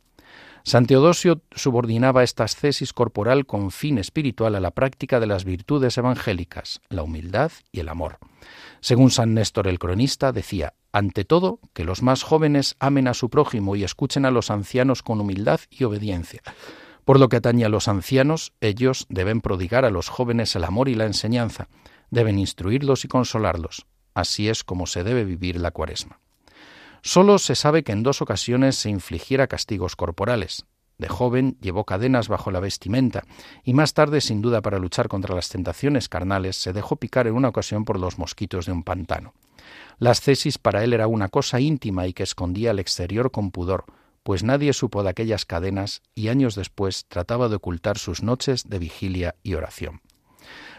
San 0.65 0.87
Teodosio 0.87 1.43
subordinaba 1.51 2.23
esta 2.23 2.45
ascesis 2.45 2.93
corporal 2.93 3.47
con 3.47 3.71
fin 3.73 3.99
espiritual 3.99 4.55
a 4.55 4.61
la 4.61 4.71
práctica 4.71 5.19
de 5.19 5.27
las 5.27 5.45
virtudes 5.45 5.99
evangélicas, 5.99 6.81
la 6.89 7.03
humildad 7.03 7.51
y 7.73 7.81
el 7.81 7.89
amor. 7.89 8.19
Según 8.81 9.11
San 9.11 9.35
Néstor 9.35 9.67
el 9.67 9.79
cronista, 9.79 10.33
decía, 10.33 10.75
ante 10.93 11.25
todo, 11.25 11.59
que 11.73 11.85
los 11.85 12.03
más 12.03 12.23
jóvenes 12.23 12.77
amen 12.79 13.09
a 13.09 13.15
su 13.15 13.29
prójimo 13.29 13.75
y 13.75 13.83
escuchen 13.83 14.25
a 14.25 14.31
los 14.31 14.51
ancianos 14.51 15.03
con 15.03 15.21
humildad 15.21 15.61
y 15.71 15.85
obediencia. 15.85 16.43
Por 17.05 17.19
lo 17.19 17.29
que 17.29 17.37
atañe 17.37 17.65
a 17.65 17.69
los 17.69 17.89
ancianos, 17.89 18.53
ellos 18.61 19.07
deben 19.09 19.41
prodigar 19.41 19.85
a 19.85 19.91
los 19.91 20.09
jóvenes 20.09 20.55
el 20.55 20.65
amor 20.65 20.89
y 20.89 20.95
la 20.95 21.07
enseñanza, 21.07 21.69
deben 22.11 22.39
instruirlos 22.39 23.05
y 23.05 23.09
consolarlos. 23.09 23.87
Así 24.15 24.49
es 24.49 24.63
como 24.63 24.87
se 24.87 25.03
debe 25.03 25.25
vivir 25.25 25.57
la 25.59 25.73
cuaresma. 25.73 26.22
Solo 27.03 27.39
se 27.39 27.57
sabe 27.57 27.83
que 27.83 27.91
en 27.91 28.05
dos 28.05 28.23
ocasiones 28.23 28.77
se 28.77 28.89
infligiera 28.89 29.49
castigos 29.49 29.97
corporales. 29.97 30.67
De 30.99 31.09
joven 31.09 31.59
llevó 31.61 31.85
cadenas 31.85 32.29
bajo 32.29 32.53
la 32.53 32.61
vestimenta 32.61 33.25
y 33.65 33.75
más 33.75 33.93
tarde, 33.93 34.21
sin 34.21 34.41
duda 34.41 34.63
para 34.63 34.79
luchar 34.79 35.09
contra 35.09 35.35
las 35.35 35.49
tentaciones 35.49 36.09
carnales, 36.09 36.55
se 36.55 36.73
dejó 36.73 36.97
picar 36.97 37.27
en 37.27 37.35
una 37.35 37.49
ocasión 37.49 37.85
por 37.85 37.99
los 37.99 38.19
mosquitos 38.19 38.67
de 38.67 38.73
un 38.73 38.85
pantano. 38.85 39.35
La 39.99 40.11
ascesis 40.11 40.59
para 40.59 40.85
él 40.85 40.93
era 40.93 41.09
una 41.09 41.29
cosa 41.29 41.59
íntima 41.59 42.07
y 42.07 42.13
que 42.13 42.23
escondía 42.23 42.71
al 42.71 42.79
exterior 42.79 43.33
con 43.33 43.51
pudor, 43.51 43.85
pues 44.23 44.45
nadie 44.45 44.73
supo 44.73 45.03
de 45.03 45.11
aquellas 45.11 45.45
cadenas 45.45 46.03
y 46.15 46.29
años 46.29 46.55
después 46.55 47.07
trataba 47.09 47.49
de 47.49 47.57
ocultar 47.57 47.99
sus 47.99 48.23
noches 48.23 48.69
de 48.69 48.79
vigilia 48.79 49.35
y 49.43 49.55
oración. 49.55 50.03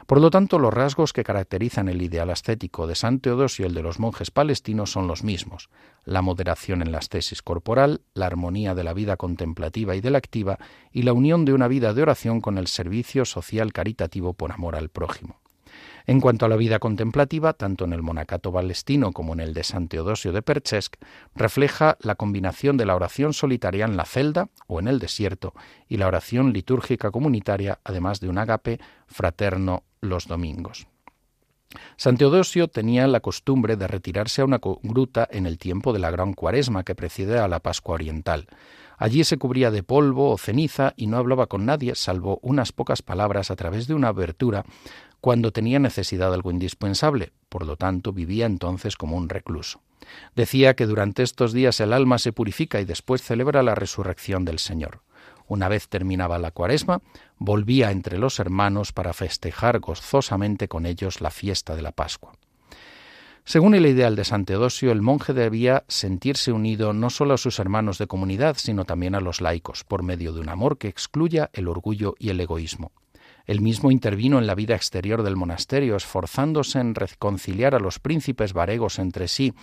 Por 0.07 0.19
lo 0.19 0.29
tanto, 0.29 0.59
los 0.59 0.73
rasgos 0.73 1.13
que 1.13 1.23
caracterizan 1.23 1.87
el 1.87 2.01
ideal 2.01 2.29
ascético 2.29 2.87
de 2.87 2.95
San 2.95 3.19
Teodosio 3.19 3.65
y 3.65 3.67
el 3.67 3.73
de 3.73 3.83
los 3.83 3.99
monjes 3.99 4.31
palestinos 4.31 4.91
son 4.91 5.07
los 5.07 5.23
mismos, 5.23 5.69
la 6.03 6.21
moderación 6.21 6.81
en 6.81 6.91
la 6.91 6.97
ascesis 6.97 7.41
corporal, 7.41 8.01
la 8.13 8.25
armonía 8.25 8.75
de 8.75 8.83
la 8.83 8.93
vida 8.93 9.17
contemplativa 9.17 9.95
y 9.95 10.01
de 10.01 10.11
la 10.11 10.17
activa, 10.17 10.59
y 10.91 11.03
la 11.03 11.13
unión 11.13 11.45
de 11.45 11.53
una 11.53 11.67
vida 11.67 11.93
de 11.93 12.01
oración 12.01 12.41
con 12.41 12.57
el 12.57 12.67
servicio 12.67 13.25
social 13.25 13.71
caritativo 13.71 14.33
por 14.33 14.51
amor 14.51 14.75
al 14.75 14.89
prójimo. 14.89 15.39
En 16.05 16.19
cuanto 16.19 16.45
a 16.45 16.49
la 16.49 16.57
vida 16.57 16.79
contemplativa, 16.79 17.53
tanto 17.53 17.85
en 17.85 17.93
el 17.93 18.01
monacato 18.01 18.51
palestino 18.51 19.13
como 19.13 19.33
en 19.33 19.39
el 19.39 19.53
de 19.53 19.63
San 19.63 19.87
Teodosio 19.87 20.33
de 20.33 20.41
Perchesk, 20.41 20.97
refleja 21.33 21.97
la 22.01 22.15
combinación 22.15 22.75
de 22.75 22.85
la 22.85 22.95
oración 22.95 23.33
solitaria 23.33 23.85
en 23.85 23.95
la 23.95 24.05
celda 24.05 24.49
o 24.67 24.79
en 24.79 24.89
el 24.89 24.99
desierto 24.99 25.53
y 25.87 25.97
la 25.97 26.07
oración 26.07 26.51
litúrgica 26.51 27.09
comunitaria, 27.09 27.79
además 27.85 28.19
de 28.19 28.27
un 28.27 28.37
agape 28.37 28.79
fraterno 29.07 29.83
los 30.03 30.27
domingos. 30.27 30.87
San 31.97 32.17
Teodosio 32.17 32.67
tenía 32.67 33.07
la 33.07 33.19
costumbre 33.19 33.75
de 33.77 33.87
retirarse 33.87 34.41
a 34.41 34.45
una 34.45 34.59
gruta 34.83 35.27
en 35.31 35.47
el 35.47 35.57
tiempo 35.57 35.93
de 35.93 35.99
la 35.99 36.11
gran 36.11 36.33
cuaresma 36.33 36.83
que 36.83 36.95
precede 36.95 37.39
a 37.39 37.47
la 37.47 37.59
Pascua 37.59 37.95
Oriental. 37.95 38.47
Allí 38.97 39.23
se 39.23 39.37
cubría 39.37 39.71
de 39.71 39.81
polvo 39.81 40.29
o 40.29 40.37
ceniza 40.37 40.93
y 40.95 41.07
no 41.07 41.17
hablaba 41.17 41.47
con 41.47 41.65
nadie, 41.65 41.95
salvo 41.95 42.39
unas 42.41 42.71
pocas 42.71 43.01
palabras 43.01 43.49
a 43.49 43.55
través 43.55 43.87
de 43.87 43.95
una 43.95 44.09
abertura 44.09 44.65
cuando 45.19 45.51
tenía 45.51 45.79
necesidad 45.79 46.29
de 46.29 46.35
algo 46.35 46.51
indispensable, 46.51 47.31
por 47.49 47.65
lo 47.65 47.75
tanto 47.75 48.11
vivía 48.11 48.45
entonces 48.45 48.95
como 48.95 49.17
un 49.17 49.29
recluso. 49.29 49.81
Decía 50.35 50.75
que 50.75 50.85
durante 50.85 51.23
estos 51.23 51.53
días 51.53 51.79
el 51.79 51.93
alma 51.93 52.19
se 52.19 52.33
purifica 52.33 52.81
y 52.81 52.85
después 52.85 53.21
celebra 53.21 53.63
la 53.63 53.73
resurrección 53.73 54.45
del 54.45 54.59
Señor. 54.59 55.01
Una 55.53 55.69
vez 55.69 55.87
terminaba 55.87 56.39
la 56.39 56.49
cuaresma, 56.49 57.03
volvía 57.37 57.91
entre 57.91 58.17
los 58.17 58.39
hermanos 58.39 58.91
para 58.91 59.13
festejar 59.13 59.79
gozosamente 59.79 60.67
con 60.67 60.87
ellos 60.87 61.21
la 61.21 61.29
fiesta 61.29 61.75
de 61.75 61.83
la 61.83 61.91
Pascua. 61.91 62.31
Según 63.43 63.75
el 63.75 63.85
ideal 63.85 64.15
de 64.15 64.23
San 64.23 64.45
Teodosio, 64.45 64.91
el 64.91 65.03
monje 65.03 65.31
debía 65.31 65.83
sentirse 65.87 66.51
unido 66.51 66.91
no 66.93 67.11
solo 67.11 67.35
a 67.35 67.37
sus 67.37 67.59
hermanos 67.59 67.99
de 67.99 68.07
comunidad, 68.07 68.55
sino 68.57 68.83
también 68.85 69.13
a 69.13 69.19
los 69.19 69.41
laicos, 69.41 69.83
por 69.83 70.01
medio 70.01 70.33
de 70.33 70.39
un 70.39 70.49
amor 70.49 70.79
que 70.79 70.87
excluya 70.87 71.51
el 71.53 71.67
orgullo 71.67 72.15
y 72.17 72.31
el 72.31 72.39
egoísmo. 72.39 72.91
Él 73.45 73.61
mismo 73.61 73.91
intervino 73.91 74.39
en 74.39 74.47
la 74.47 74.55
vida 74.55 74.73
exterior 74.73 75.21
del 75.21 75.35
monasterio, 75.35 75.95
esforzándose 75.95 76.79
en 76.79 76.95
reconciliar 76.95 77.75
a 77.75 77.79
los 77.79 77.99
príncipes 77.99 78.53
varegos 78.53 78.97
entre 78.97 79.27
sí, 79.27 79.53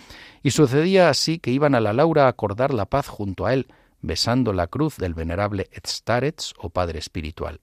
y 0.41 0.51
sucedía 0.51 1.09
así 1.09 1.37
que 1.37 1.51
iban 1.51 1.75
a 1.75 1.81
la 1.81 1.91
Laura 1.91 2.27
a 2.27 2.29
acordar 2.29 2.73
la 2.73 2.85
paz 2.85 3.09
junto 3.09 3.45
a 3.45 3.53
él, 3.53 3.67
besando 4.01 4.53
la 4.53 4.67
cruz 4.67 4.97
del 4.97 5.13
venerable 5.13 5.69
Etztarets 5.71 6.53
o 6.57 6.69
Padre 6.69 6.99
Espiritual. 6.99 7.59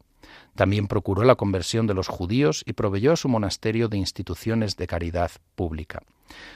También 0.54 0.88
procuró 0.88 1.24
la 1.24 1.36
conversión 1.36 1.86
de 1.86 1.94
los 1.94 2.08
judíos 2.08 2.64
y 2.66 2.72
proveyó 2.72 3.12
a 3.12 3.16
su 3.16 3.28
monasterio 3.28 3.88
de 3.88 3.98
instituciones 3.98 4.76
de 4.76 4.86
caridad 4.86 5.30
pública. 5.54 6.02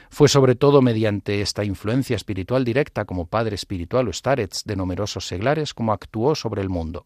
Fue 0.09 0.27
sobre 0.27 0.55
todo 0.55 0.81
mediante 0.81 1.41
esta 1.41 1.63
influencia 1.63 2.15
espiritual 2.15 2.63
directa 2.63 3.05
como 3.05 3.25
Padre 3.25 3.55
Espiritual 3.55 4.07
o 4.07 4.13
Starets 4.13 4.63
de 4.65 4.75
numerosos 4.75 5.27
seglares 5.27 5.73
como 5.73 5.93
actuó 5.93 6.35
sobre 6.35 6.61
el 6.61 6.69
mundo. 6.69 7.05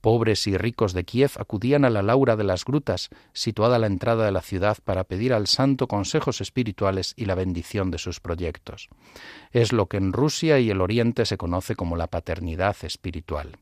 Pobres 0.00 0.46
y 0.46 0.56
ricos 0.56 0.92
de 0.92 1.04
Kiev 1.04 1.32
acudían 1.38 1.84
a 1.84 1.90
la 1.90 2.02
Laura 2.02 2.36
de 2.36 2.44
las 2.44 2.64
Grutas, 2.64 3.10
situada 3.32 3.76
a 3.76 3.78
la 3.78 3.86
entrada 3.86 4.24
de 4.24 4.32
la 4.32 4.42
ciudad, 4.42 4.78
para 4.84 5.04
pedir 5.04 5.32
al 5.32 5.46
santo 5.46 5.88
consejos 5.88 6.40
espirituales 6.40 7.14
y 7.16 7.24
la 7.24 7.34
bendición 7.34 7.90
de 7.90 7.98
sus 7.98 8.20
proyectos. 8.20 8.88
Es 9.50 9.72
lo 9.72 9.86
que 9.86 9.96
en 9.96 10.12
Rusia 10.12 10.58
y 10.60 10.70
el 10.70 10.80
Oriente 10.80 11.26
se 11.26 11.36
conoce 11.36 11.74
como 11.74 11.96
la 11.96 12.06
paternidad 12.06 12.76
espiritual. 12.82 13.58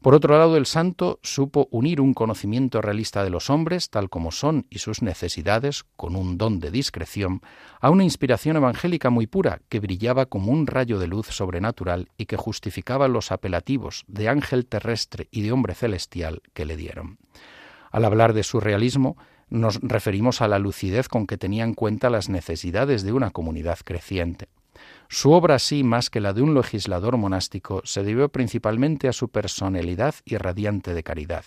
Por 0.00 0.14
otro 0.14 0.38
lado, 0.38 0.56
el 0.56 0.66
santo 0.66 1.18
supo 1.22 1.66
unir 1.72 2.00
un 2.00 2.14
conocimiento 2.14 2.80
realista 2.80 3.24
de 3.24 3.30
los 3.30 3.50
hombres, 3.50 3.90
tal 3.90 4.08
como 4.08 4.30
son, 4.30 4.66
y 4.70 4.78
sus 4.78 5.02
necesidades, 5.02 5.84
con 5.96 6.14
un 6.14 6.38
don 6.38 6.60
de 6.60 6.70
discreción, 6.70 7.42
a 7.80 7.90
una 7.90 8.04
inspiración 8.04 8.56
evangélica 8.56 9.10
muy 9.10 9.26
pura, 9.26 9.60
que 9.68 9.80
brillaba 9.80 10.26
como 10.26 10.52
un 10.52 10.68
rayo 10.68 11.00
de 11.00 11.08
luz 11.08 11.26
sobrenatural 11.26 12.10
y 12.16 12.26
que 12.26 12.36
justificaba 12.36 13.08
los 13.08 13.32
apelativos 13.32 14.04
de 14.06 14.28
ángel 14.28 14.66
terrestre 14.66 15.26
y 15.32 15.42
de 15.42 15.50
hombre 15.50 15.74
celestial 15.74 16.42
que 16.54 16.64
le 16.64 16.76
dieron. 16.76 17.18
Al 17.90 18.04
hablar 18.04 18.34
de 18.34 18.44
su 18.44 18.60
realismo, 18.60 19.16
nos 19.50 19.80
referimos 19.80 20.42
a 20.42 20.48
la 20.48 20.60
lucidez 20.60 21.08
con 21.08 21.26
que 21.26 21.38
tenía 21.38 21.64
en 21.64 21.74
cuenta 21.74 22.08
las 22.08 22.28
necesidades 22.28 23.02
de 23.02 23.12
una 23.12 23.30
comunidad 23.30 23.78
creciente. 23.84 24.48
Su 25.08 25.32
obra, 25.32 25.58
sí, 25.58 25.84
más 25.84 26.10
que 26.10 26.20
la 26.20 26.32
de 26.32 26.42
un 26.42 26.54
legislador 26.54 27.16
monástico, 27.16 27.82
se 27.84 28.02
debió 28.02 28.28
principalmente 28.28 29.08
a 29.08 29.12
su 29.12 29.28
personalidad 29.28 30.14
irradiante 30.24 30.94
de 30.94 31.02
caridad. 31.02 31.44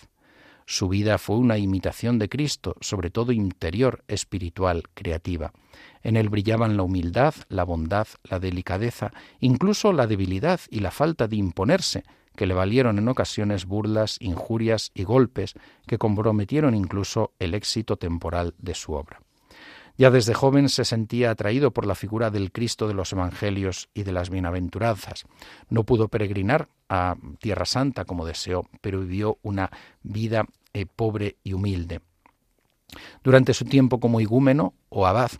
Su 0.66 0.88
vida 0.88 1.18
fue 1.18 1.36
una 1.36 1.58
imitación 1.58 2.18
de 2.18 2.28
Cristo, 2.28 2.76
sobre 2.80 3.10
todo 3.10 3.32
interior, 3.32 4.04
espiritual, 4.08 4.84
creativa. 4.94 5.52
En 6.02 6.16
él 6.16 6.28
brillaban 6.28 6.76
la 6.76 6.82
humildad, 6.82 7.34
la 7.48 7.64
bondad, 7.64 8.06
la 8.24 8.38
delicadeza, 8.38 9.12
incluso 9.40 9.92
la 9.92 10.06
debilidad 10.06 10.60
y 10.70 10.80
la 10.80 10.90
falta 10.90 11.28
de 11.28 11.36
imponerse, 11.36 12.04
que 12.36 12.46
le 12.46 12.54
valieron 12.54 12.98
en 12.98 13.08
ocasiones 13.08 13.66
burlas, 13.66 14.16
injurias 14.20 14.90
y 14.94 15.04
golpes 15.04 15.54
que 15.86 15.98
comprometieron 15.98 16.74
incluso 16.74 17.32
el 17.38 17.54
éxito 17.54 17.96
temporal 17.96 18.54
de 18.58 18.74
su 18.74 18.94
obra. 18.94 19.20
Ya 19.98 20.10
desde 20.10 20.34
joven 20.34 20.68
se 20.68 20.84
sentía 20.84 21.30
atraído 21.30 21.70
por 21.70 21.86
la 21.86 21.94
figura 21.94 22.30
del 22.30 22.50
Cristo 22.50 22.88
de 22.88 22.94
los 22.94 23.12
Evangelios 23.12 23.88
y 23.94 24.02
de 24.04 24.12
las 24.12 24.30
bienaventuranzas. 24.30 25.24
No 25.68 25.84
pudo 25.84 26.08
peregrinar 26.08 26.68
a 26.88 27.16
Tierra 27.38 27.64
Santa 27.64 28.04
como 28.04 28.26
deseó, 28.26 28.66
pero 28.80 29.00
vivió 29.00 29.38
una 29.42 29.70
vida 30.02 30.46
eh, 30.72 30.86
pobre 30.86 31.36
y 31.44 31.52
humilde. 31.52 32.00
Durante 33.22 33.54
su 33.54 33.64
tiempo 33.64 34.00
como 34.00 34.20
igúmeno 34.20 34.74
o 34.88 35.06
abad, 35.06 35.30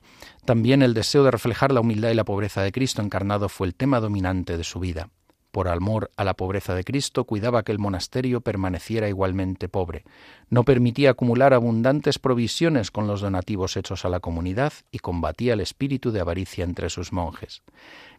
también 0.44 0.82
el 0.82 0.94
deseo 0.94 1.24
de 1.24 1.30
reflejar 1.30 1.72
la 1.72 1.80
humildad 1.80 2.10
y 2.10 2.14
la 2.14 2.24
pobreza 2.24 2.62
de 2.62 2.72
Cristo 2.72 3.02
encarnado 3.02 3.48
fue 3.48 3.66
el 3.66 3.74
tema 3.74 4.00
dominante 4.00 4.56
de 4.56 4.64
su 4.64 4.80
vida 4.80 5.10
por 5.52 5.68
amor 5.68 6.10
a 6.16 6.24
la 6.24 6.34
pobreza 6.34 6.74
de 6.74 6.82
Cristo, 6.82 7.24
cuidaba 7.24 7.62
que 7.62 7.70
el 7.70 7.78
monasterio 7.78 8.40
permaneciera 8.40 9.08
igualmente 9.08 9.68
pobre. 9.68 10.04
No 10.50 10.64
permitía 10.64 11.10
acumular 11.10 11.54
abundantes 11.54 12.18
provisiones 12.18 12.90
con 12.90 13.06
los 13.06 13.20
donativos 13.20 13.76
hechos 13.76 14.04
a 14.04 14.08
la 14.08 14.20
comunidad 14.20 14.72
y 14.90 14.98
combatía 14.98 15.52
el 15.52 15.60
espíritu 15.60 16.10
de 16.10 16.20
avaricia 16.20 16.64
entre 16.64 16.90
sus 16.90 17.12
monjes. 17.12 17.62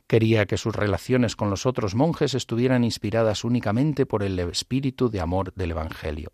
Quería 0.08 0.46
que 0.46 0.58
sus 0.58 0.76
relaciones 0.76 1.36
con 1.36 1.50
los 1.50 1.66
otros 1.66 1.96
monjes 1.96 2.36
estuvieran 2.36 2.84
inspiradas 2.84 3.44
únicamente 3.44 4.06
por 4.06 4.22
el 4.24 4.38
espíritu 4.40 5.10
de 5.10 5.20
amor 5.20 5.54
del 5.56 5.72
Evangelio. 5.72 6.32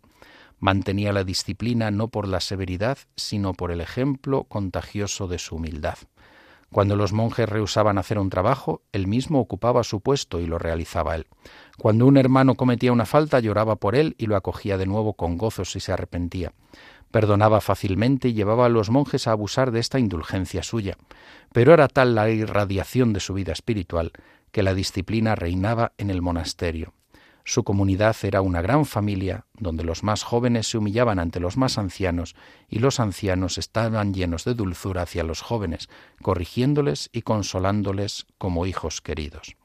Mantenía 0.58 1.14
la 1.14 1.24
disciplina 1.24 1.90
no 1.90 2.08
por 2.08 2.28
la 2.28 2.40
severidad, 2.40 2.98
sino 3.16 3.54
por 3.54 3.72
el 3.72 3.80
ejemplo 3.80 4.44
contagioso 4.44 5.26
de 5.26 5.38
su 5.38 5.56
humildad. 5.56 5.96
Cuando 6.72 6.94
los 6.94 7.12
monjes 7.12 7.48
rehusaban 7.48 7.98
hacer 7.98 8.18
un 8.18 8.30
trabajo, 8.30 8.82
él 8.92 9.08
mismo 9.08 9.40
ocupaba 9.40 9.82
su 9.82 10.00
puesto 10.00 10.38
y 10.38 10.46
lo 10.46 10.56
realizaba 10.56 11.16
él. 11.16 11.26
Cuando 11.78 12.06
un 12.06 12.16
hermano 12.16 12.54
cometía 12.54 12.92
una 12.92 13.06
falta, 13.06 13.40
lloraba 13.40 13.76
por 13.76 13.96
él 13.96 14.14
y 14.18 14.26
lo 14.26 14.36
acogía 14.36 14.78
de 14.78 14.86
nuevo 14.86 15.14
con 15.14 15.36
gozo 15.36 15.64
si 15.64 15.80
se 15.80 15.92
arrepentía. 15.92 16.52
Perdonaba 17.10 17.60
fácilmente 17.60 18.28
y 18.28 18.34
llevaba 18.34 18.66
a 18.66 18.68
los 18.68 18.88
monjes 18.88 19.26
a 19.26 19.32
abusar 19.32 19.72
de 19.72 19.80
esta 19.80 19.98
indulgencia 19.98 20.62
suya. 20.62 20.96
Pero 21.52 21.74
era 21.74 21.88
tal 21.88 22.14
la 22.14 22.30
irradiación 22.30 23.12
de 23.12 23.20
su 23.20 23.34
vida 23.34 23.52
espiritual 23.52 24.12
que 24.52 24.62
la 24.62 24.74
disciplina 24.74 25.34
reinaba 25.34 25.92
en 25.98 26.10
el 26.10 26.22
monasterio. 26.22 26.92
Su 27.50 27.64
comunidad 27.64 28.14
era 28.22 28.42
una 28.42 28.62
gran 28.62 28.86
familia 28.86 29.44
donde 29.58 29.82
los 29.82 30.04
más 30.04 30.22
jóvenes 30.22 30.68
se 30.68 30.78
humillaban 30.78 31.18
ante 31.18 31.40
los 31.40 31.56
más 31.56 31.78
ancianos 31.78 32.36
y 32.68 32.78
los 32.78 33.00
ancianos 33.00 33.58
estaban 33.58 34.14
llenos 34.14 34.44
de 34.44 34.54
dulzura 34.54 35.02
hacia 35.02 35.24
los 35.24 35.40
jóvenes, 35.42 35.88
corrigiéndoles 36.22 37.10
y 37.12 37.22
consolándoles 37.22 38.28
como 38.38 38.66
hijos 38.66 39.00
queridos. 39.00 39.56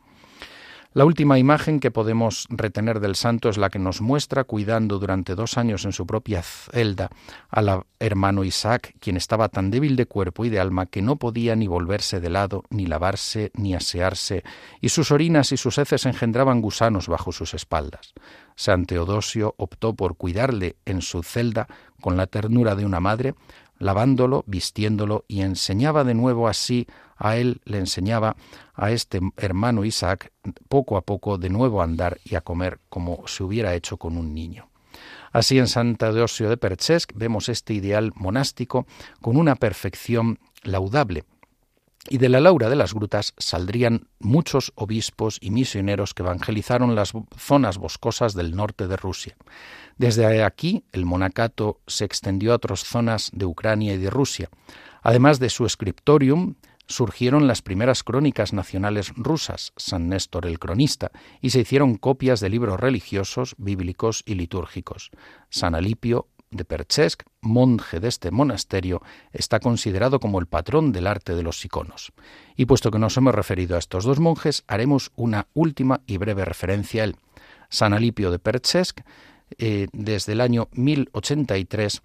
La 0.95 1.03
última 1.03 1.37
imagen 1.37 1.81
que 1.81 1.91
podemos 1.91 2.47
retener 2.47 3.01
del 3.01 3.15
santo 3.15 3.49
es 3.49 3.57
la 3.57 3.69
que 3.69 3.79
nos 3.79 3.99
muestra 3.99 4.45
cuidando 4.45 4.97
durante 4.97 5.35
dos 5.35 5.57
años 5.57 5.83
en 5.83 5.91
su 5.91 6.07
propia 6.07 6.41
celda 6.41 7.09
al 7.49 7.83
hermano 7.99 8.45
Isaac, 8.45 8.95
quien 9.01 9.17
estaba 9.17 9.49
tan 9.49 9.71
débil 9.71 9.97
de 9.97 10.05
cuerpo 10.05 10.45
y 10.45 10.49
de 10.49 10.61
alma 10.61 10.85
que 10.85 11.01
no 11.01 11.17
podía 11.17 11.53
ni 11.57 11.67
volverse 11.67 12.21
de 12.21 12.29
lado, 12.29 12.63
ni 12.69 12.85
lavarse, 12.85 13.51
ni 13.55 13.75
asearse, 13.75 14.45
y 14.79 14.87
sus 14.87 15.11
orinas 15.11 15.51
y 15.51 15.57
sus 15.57 15.77
heces 15.79 16.05
engendraban 16.05 16.61
gusanos 16.61 17.09
bajo 17.09 17.33
sus 17.33 17.53
espaldas. 17.53 18.13
San 18.55 18.85
Teodosio 18.85 19.53
optó 19.57 19.95
por 19.95 20.15
cuidarle 20.15 20.77
en 20.85 21.01
su 21.01 21.23
celda 21.23 21.67
con 21.99 22.15
la 22.15 22.27
ternura 22.27 22.73
de 22.73 22.85
una 22.85 23.01
madre, 23.01 23.35
lavándolo, 23.77 24.43
vistiéndolo 24.47 25.25
y 25.27 25.41
enseñaba 25.41 26.03
de 26.03 26.13
nuevo 26.13 26.47
así 26.47 26.87
a 27.17 27.37
él, 27.37 27.61
le 27.65 27.77
enseñaba 27.77 28.35
a 28.73 28.91
este 28.91 29.21
hermano 29.37 29.85
Isaac 29.85 30.31
poco 30.67 30.97
a 30.97 31.01
poco 31.01 31.37
de 31.37 31.49
nuevo 31.49 31.81
a 31.81 31.85
andar 31.85 32.19
y 32.23 32.35
a 32.35 32.41
comer 32.41 32.79
como 32.89 33.27
se 33.27 33.43
hubiera 33.43 33.73
hecho 33.73 33.97
con 33.97 34.17
un 34.17 34.33
niño. 34.33 34.69
Así 35.31 35.57
en 35.57 35.67
Santa 35.67 36.13
Deosio 36.13 36.49
de 36.49 36.57
Perchesk 36.57 37.11
vemos 37.15 37.49
este 37.49 37.73
ideal 37.73 38.13
monástico 38.15 38.85
con 39.21 39.35
una 39.35 39.55
perfección 39.55 40.39
laudable. 40.63 41.25
Y 42.07 42.19
de 42.19 42.29
la 42.29 42.39
Laura 42.39 42.69
de 42.69 42.75
las 42.75 42.93
Grutas 42.93 43.33
saldrían 43.37 44.07
muchos 44.19 44.71
obispos 44.75 45.39
y 45.41 45.49
misioneros 45.49 46.13
que 46.13 46.21
evangelizaron 46.21 46.93
las 46.93 47.13
zonas 47.35 47.79
boscosas 47.79 48.35
del 48.35 48.55
norte 48.55 48.87
de 48.87 48.95
Rusia. 48.95 49.35
Desde 49.97 50.43
aquí 50.43 50.83
el 50.91 51.05
monacato 51.05 51.81
se 51.87 52.05
extendió 52.05 52.51
a 52.51 52.57
otras 52.57 52.81
zonas 52.81 53.31
de 53.33 53.45
Ucrania 53.45 53.95
y 53.95 53.97
de 53.97 54.11
Rusia. 54.11 54.49
Además 55.01 55.39
de 55.39 55.49
su 55.49 55.67
scriptorium, 55.67 56.55
surgieron 56.87 57.47
las 57.47 57.61
primeras 57.61 58.03
crónicas 58.03 58.53
nacionales 58.53 59.11
rusas, 59.15 59.73
San 59.75 60.09
Néstor 60.09 60.45
el 60.45 60.59
cronista, 60.59 61.11
y 61.41 61.49
se 61.49 61.61
hicieron 61.61 61.95
copias 61.95 62.39
de 62.39 62.49
libros 62.49 62.79
religiosos, 62.79 63.55
bíblicos 63.57 64.23
y 64.25 64.35
litúrgicos. 64.35 65.11
San 65.49 65.75
Alipio 65.75 66.27
de 66.51 66.65
Perchesk, 66.65 67.23
monje 67.41 67.99
de 67.99 68.07
este 68.07 68.31
monasterio, 68.31 69.01
está 69.31 69.59
considerado 69.59 70.19
como 70.19 70.39
el 70.39 70.47
patrón 70.47 70.91
del 70.91 71.07
arte 71.07 71.35
de 71.35 71.43
los 71.43 71.63
iconos. 71.65 72.13
Y 72.55 72.65
puesto 72.65 72.91
que 72.91 72.99
nos 72.99 73.17
hemos 73.17 73.35
referido 73.35 73.75
a 73.75 73.79
estos 73.79 74.05
dos 74.05 74.19
monjes, 74.19 74.63
haremos 74.67 75.11
una 75.15 75.47
última 75.53 76.01
y 76.05 76.17
breve 76.17 76.45
referencia 76.45 77.01
a 77.01 77.05
él. 77.05 77.15
San 77.69 77.93
Alipio 77.93 78.31
de 78.31 78.39
Perchesk 78.39 79.01
eh, 79.57 79.87
desde 79.93 80.33
el 80.33 80.41
año 80.41 80.69
1083, 80.73 82.01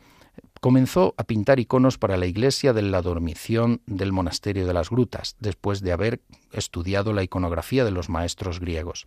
comenzó 0.61 1.14
a 1.16 1.25
pintar 1.25 1.59
iconos 1.59 1.99
para 1.99 2.16
la 2.16 2.27
iglesia 2.27 2.73
de 2.73 2.83
la 2.83 3.03
dormición 3.03 3.81
del 3.87 4.12
monasterio 4.12 4.66
de 4.66 4.75
las 4.75 4.90
grutas, 4.90 5.37
después 5.40 5.81
de 5.81 5.92
haber 5.92 6.20
estudiado 6.53 7.12
la 7.12 7.23
iconografía 7.23 7.85
de 7.85 7.90
los 7.90 8.09
maestros 8.09 8.61
griegos. 8.61 9.07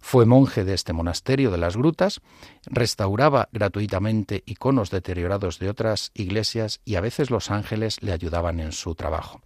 Fue 0.00 0.26
monje 0.26 0.64
de 0.64 0.74
este 0.74 0.92
monasterio 0.92 1.50
de 1.50 1.58
las 1.58 1.76
grutas, 1.76 2.20
restauraba 2.66 3.48
gratuitamente 3.52 4.42
iconos 4.46 4.90
deteriorados 4.90 5.58
de 5.58 5.70
otras 5.70 6.10
iglesias 6.14 6.80
y 6.84 6.96
a 6.96 7.00
veces 7.00 7.30
los 7.30 7.50
ángeles 7.50 8.02
le 8.02 8.12
ayudaban 8.12 8.60
en 8.60 8.72
su 8.72 8.94
trabajo. 8.94 9.40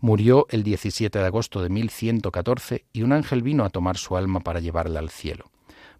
Murió 0.00 0.46
el 0.50 0.62
17 0.62 1.18
de 1.18 1.26
agosto 1.26 1.62
de 1.62 1.68
1114 1.68 2.84
y 2.92 3.02
un 3.02 3.12
ángel 3.12 3.42
vino 3.42 3.64
a 3.64 3.70
tomar 3.70 3.96
su 3.96 4.16
alma 4.16 4.40
para 4.40 4.60
llevarla 4.60 5.00
al 5.00 5.10
cielo. 5.10 5.50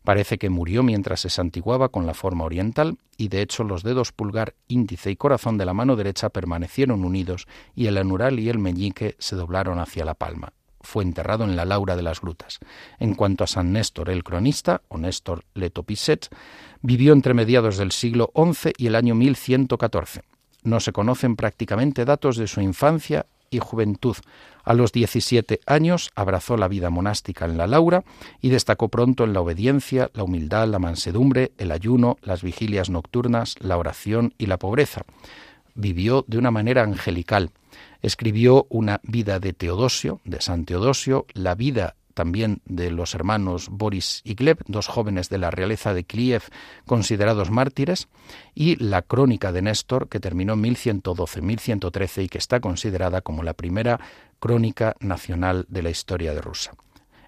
Parece 0.08 0.38
que 0.38 0.48
murió 0.48 0.82
mientras 0.82 1.20
se 1.20 1.28
santiguaba 1.28 1.90
con 1.90 2.06
la 2.06 2.14
forma 2.14 2.44
oriental 2.44 2.96
y 3.18 3.28
de 3.28 3.42
hecho 3.42 3.62
los 3.62 3.82
dedos 3.82 4.10
pulgar, 4.10 4.54
índice 4.66 5.10
y 5.10 5.16
corazón 5.16 5.58
de 5.58 5.66
la 5.66 5.74
mano 5.74 5.96
derecha 5.96 6.30
permanecieron 6.30 7.04
unidos 7.04 7.46
y 7.74 7.88
el 7.88 7.98
anural 7.98 8.40
y 8.40 8.48
el 8.48 8.58
meñique 8.58 9.16
se 9.18 9.36
doblaron 9.36 9.78
hacia 9.78 10.06
la 10.06 10.14
palma. 10.14 10.54
Fue 10.80 11.04
enterrado 11.04 11.44
en 11.44 11.56
la 11.56 11.66
Laura 11.66 11.94
de 11.94 12.00
las 12.00 12.22
Grutas. 12.22 12.58
En 12.98 13.14
cuanto 13.14 13.44
a 13.44 13.46
San 13.46 13.70
Néstor 13.70 14.08
el 14.08 14.24
cronista, 14.24 14.80
o 14.88 14.96
Néstor 14.96 15.44
Letopiset, 15.52 16.34
vivió 16.80 17.12
entre 17.12 17.34
mediados 17.34 17.76
del 17.76 17.92
siglo 17.92 18.32
XI 18.34 18.72
y 18.78 18.86
el 18.86 18.94
año 18.94 19.14
1114. 19.14 20.22
No 20.62 20.80
se 20.80 20.92
conocen 20.92 21.36
prácticamente 21.36 22.06
datos 22.06 22.38
de 22.38 22.46
su 22.46 22.62
infancia 22.62 23.26
y 23.50 23.58
juventud. 23.58 24.16
A 24.68 24.74
los 24.74 24.92
17 24.92 25.60
años 25.64 26.10
abrazó 26.14 26.58
la 26.58 26.68
vida 26.68 26.90
monástica 26.90 27.46
en 27.46 27.56
la 27.56 27.66
Laura 27.66 28.04
y 28.42 28.50
destacó 28.50 28.90
pronto 28.90 29.24
en 29.24 29.32
la 29.32 29.40
obediencia, 29.40 30.10
la 30.12 30.24
humildad, 30.24 30.68
la 30.68 30.78
mansedumbre, 30.78 31.52
el 31.56 31.72
ayuno, 31.72 32.18
las 32.20 32.42
vigilias 32.42 32.90
nocturnas, 32.90 33.54
la 33.60 33.78
oración 33.78 34.34
y 34.36 34.44
la 34.44 34.58
pobreza. 34.58 35.06
Vivió 35.74 36.22
de 36.28 36.36
una 36.36 36.50
manera 36.50 36.82
angelical. 36.82 37.50
Escribió 38.02 38.66
una 38.68 39.00
vida 39.04 39.40
de 39.40 39.54
Teodosio, 39.54 40.20
de 40.26 40.42
San 40.42 40.66
Teodosio, 40.66 41.24
la 41.32 41.54
vida 41.54 41.96
también 42.18 42.62
de 42.64 42.90
los 42.90 43.14
hermanos 43.14 43.68
Boris 43.70 44.22
y 44.24 44.34
Gleb, 44.34 44.58
dos 44.66 44.88
jóvenes 44.88 45.28
de 45.28 45.38
la 45.38 45.52
realeza 45.52 45.94
de 45.94 46.02
Kiev 46.02 46.42
considerados 46.84 47.52
mártires, 47.52 48.08
y 48.56 48.74
la 48.74 49.02
crónica 49.02 49.52
de 49.52 49.62
Néstor, 49.62 50.08
que 50.08 50.18
terminó 50.18 50.54
en 50.54 50.64
1112-1113 50.64 52.24
y 52.24 52.28
que 52.28 52.38
está 52.38 52.58
considerada 52.58 53.20
como 53.20 53.44
la 53.44 53.54
primera 53.54 54.00
crónica 54.40 54.96
nacional 54.98 55.64
de 55.68 55.82
la 55.84 55.90
historia 55.90 56.34
de 56.34 56.40
Rusia. 56.40 56.72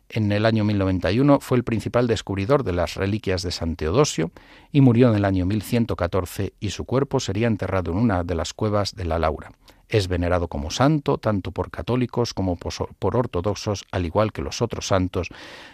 En 0.09 0.33
el 0.33 0.45
año 0.45 0.65
1091 0.65 1.39
fue 1.39 1.59
el 1.59 1.63
principal 1.63 2.09
descubridor 2.09 2.65
de 2.65 2.73
las 2.73 2.97
reliquias 2.97 3.45
de 3.45 3.53
San 3.53 3.77
Teodosio 3.77 4.33
y 4.73 4.81
murió 4.81 5.09
en 5.11 5.15
el 5.15 5.25
año 5.25 5.47
1114 5.47 6.55
y 6.59 6.71
su 6.71 6.85
cuerpo 6.85 7.21
sería 7.21 7.47
enterrado 7.47 7.93
en 7.93 7.99
una 7.99 8.25
de 8.25 8.35
las 8.35 8.53
cuevas 8.55 8.97
de 8.97 9.05
la 9.05 9.21
Laura. 9.21 9.53
Es 9.91 10.09
venerado 10.09 10.49
como 10.49 10.71
santo 10.71 11.19
tanto 11.19 11.51
por 11.51 11.71
católicos 11.71 12.33
como 12.33 12.57
por 12.57 13.17
ortodoxos, 13.17 13.85
al 13.91 14.07
igual 14.07 14.33
que 14.33 14.41
los 14.41 14.63
otros 14.63 14.87
santos 14.87 15.29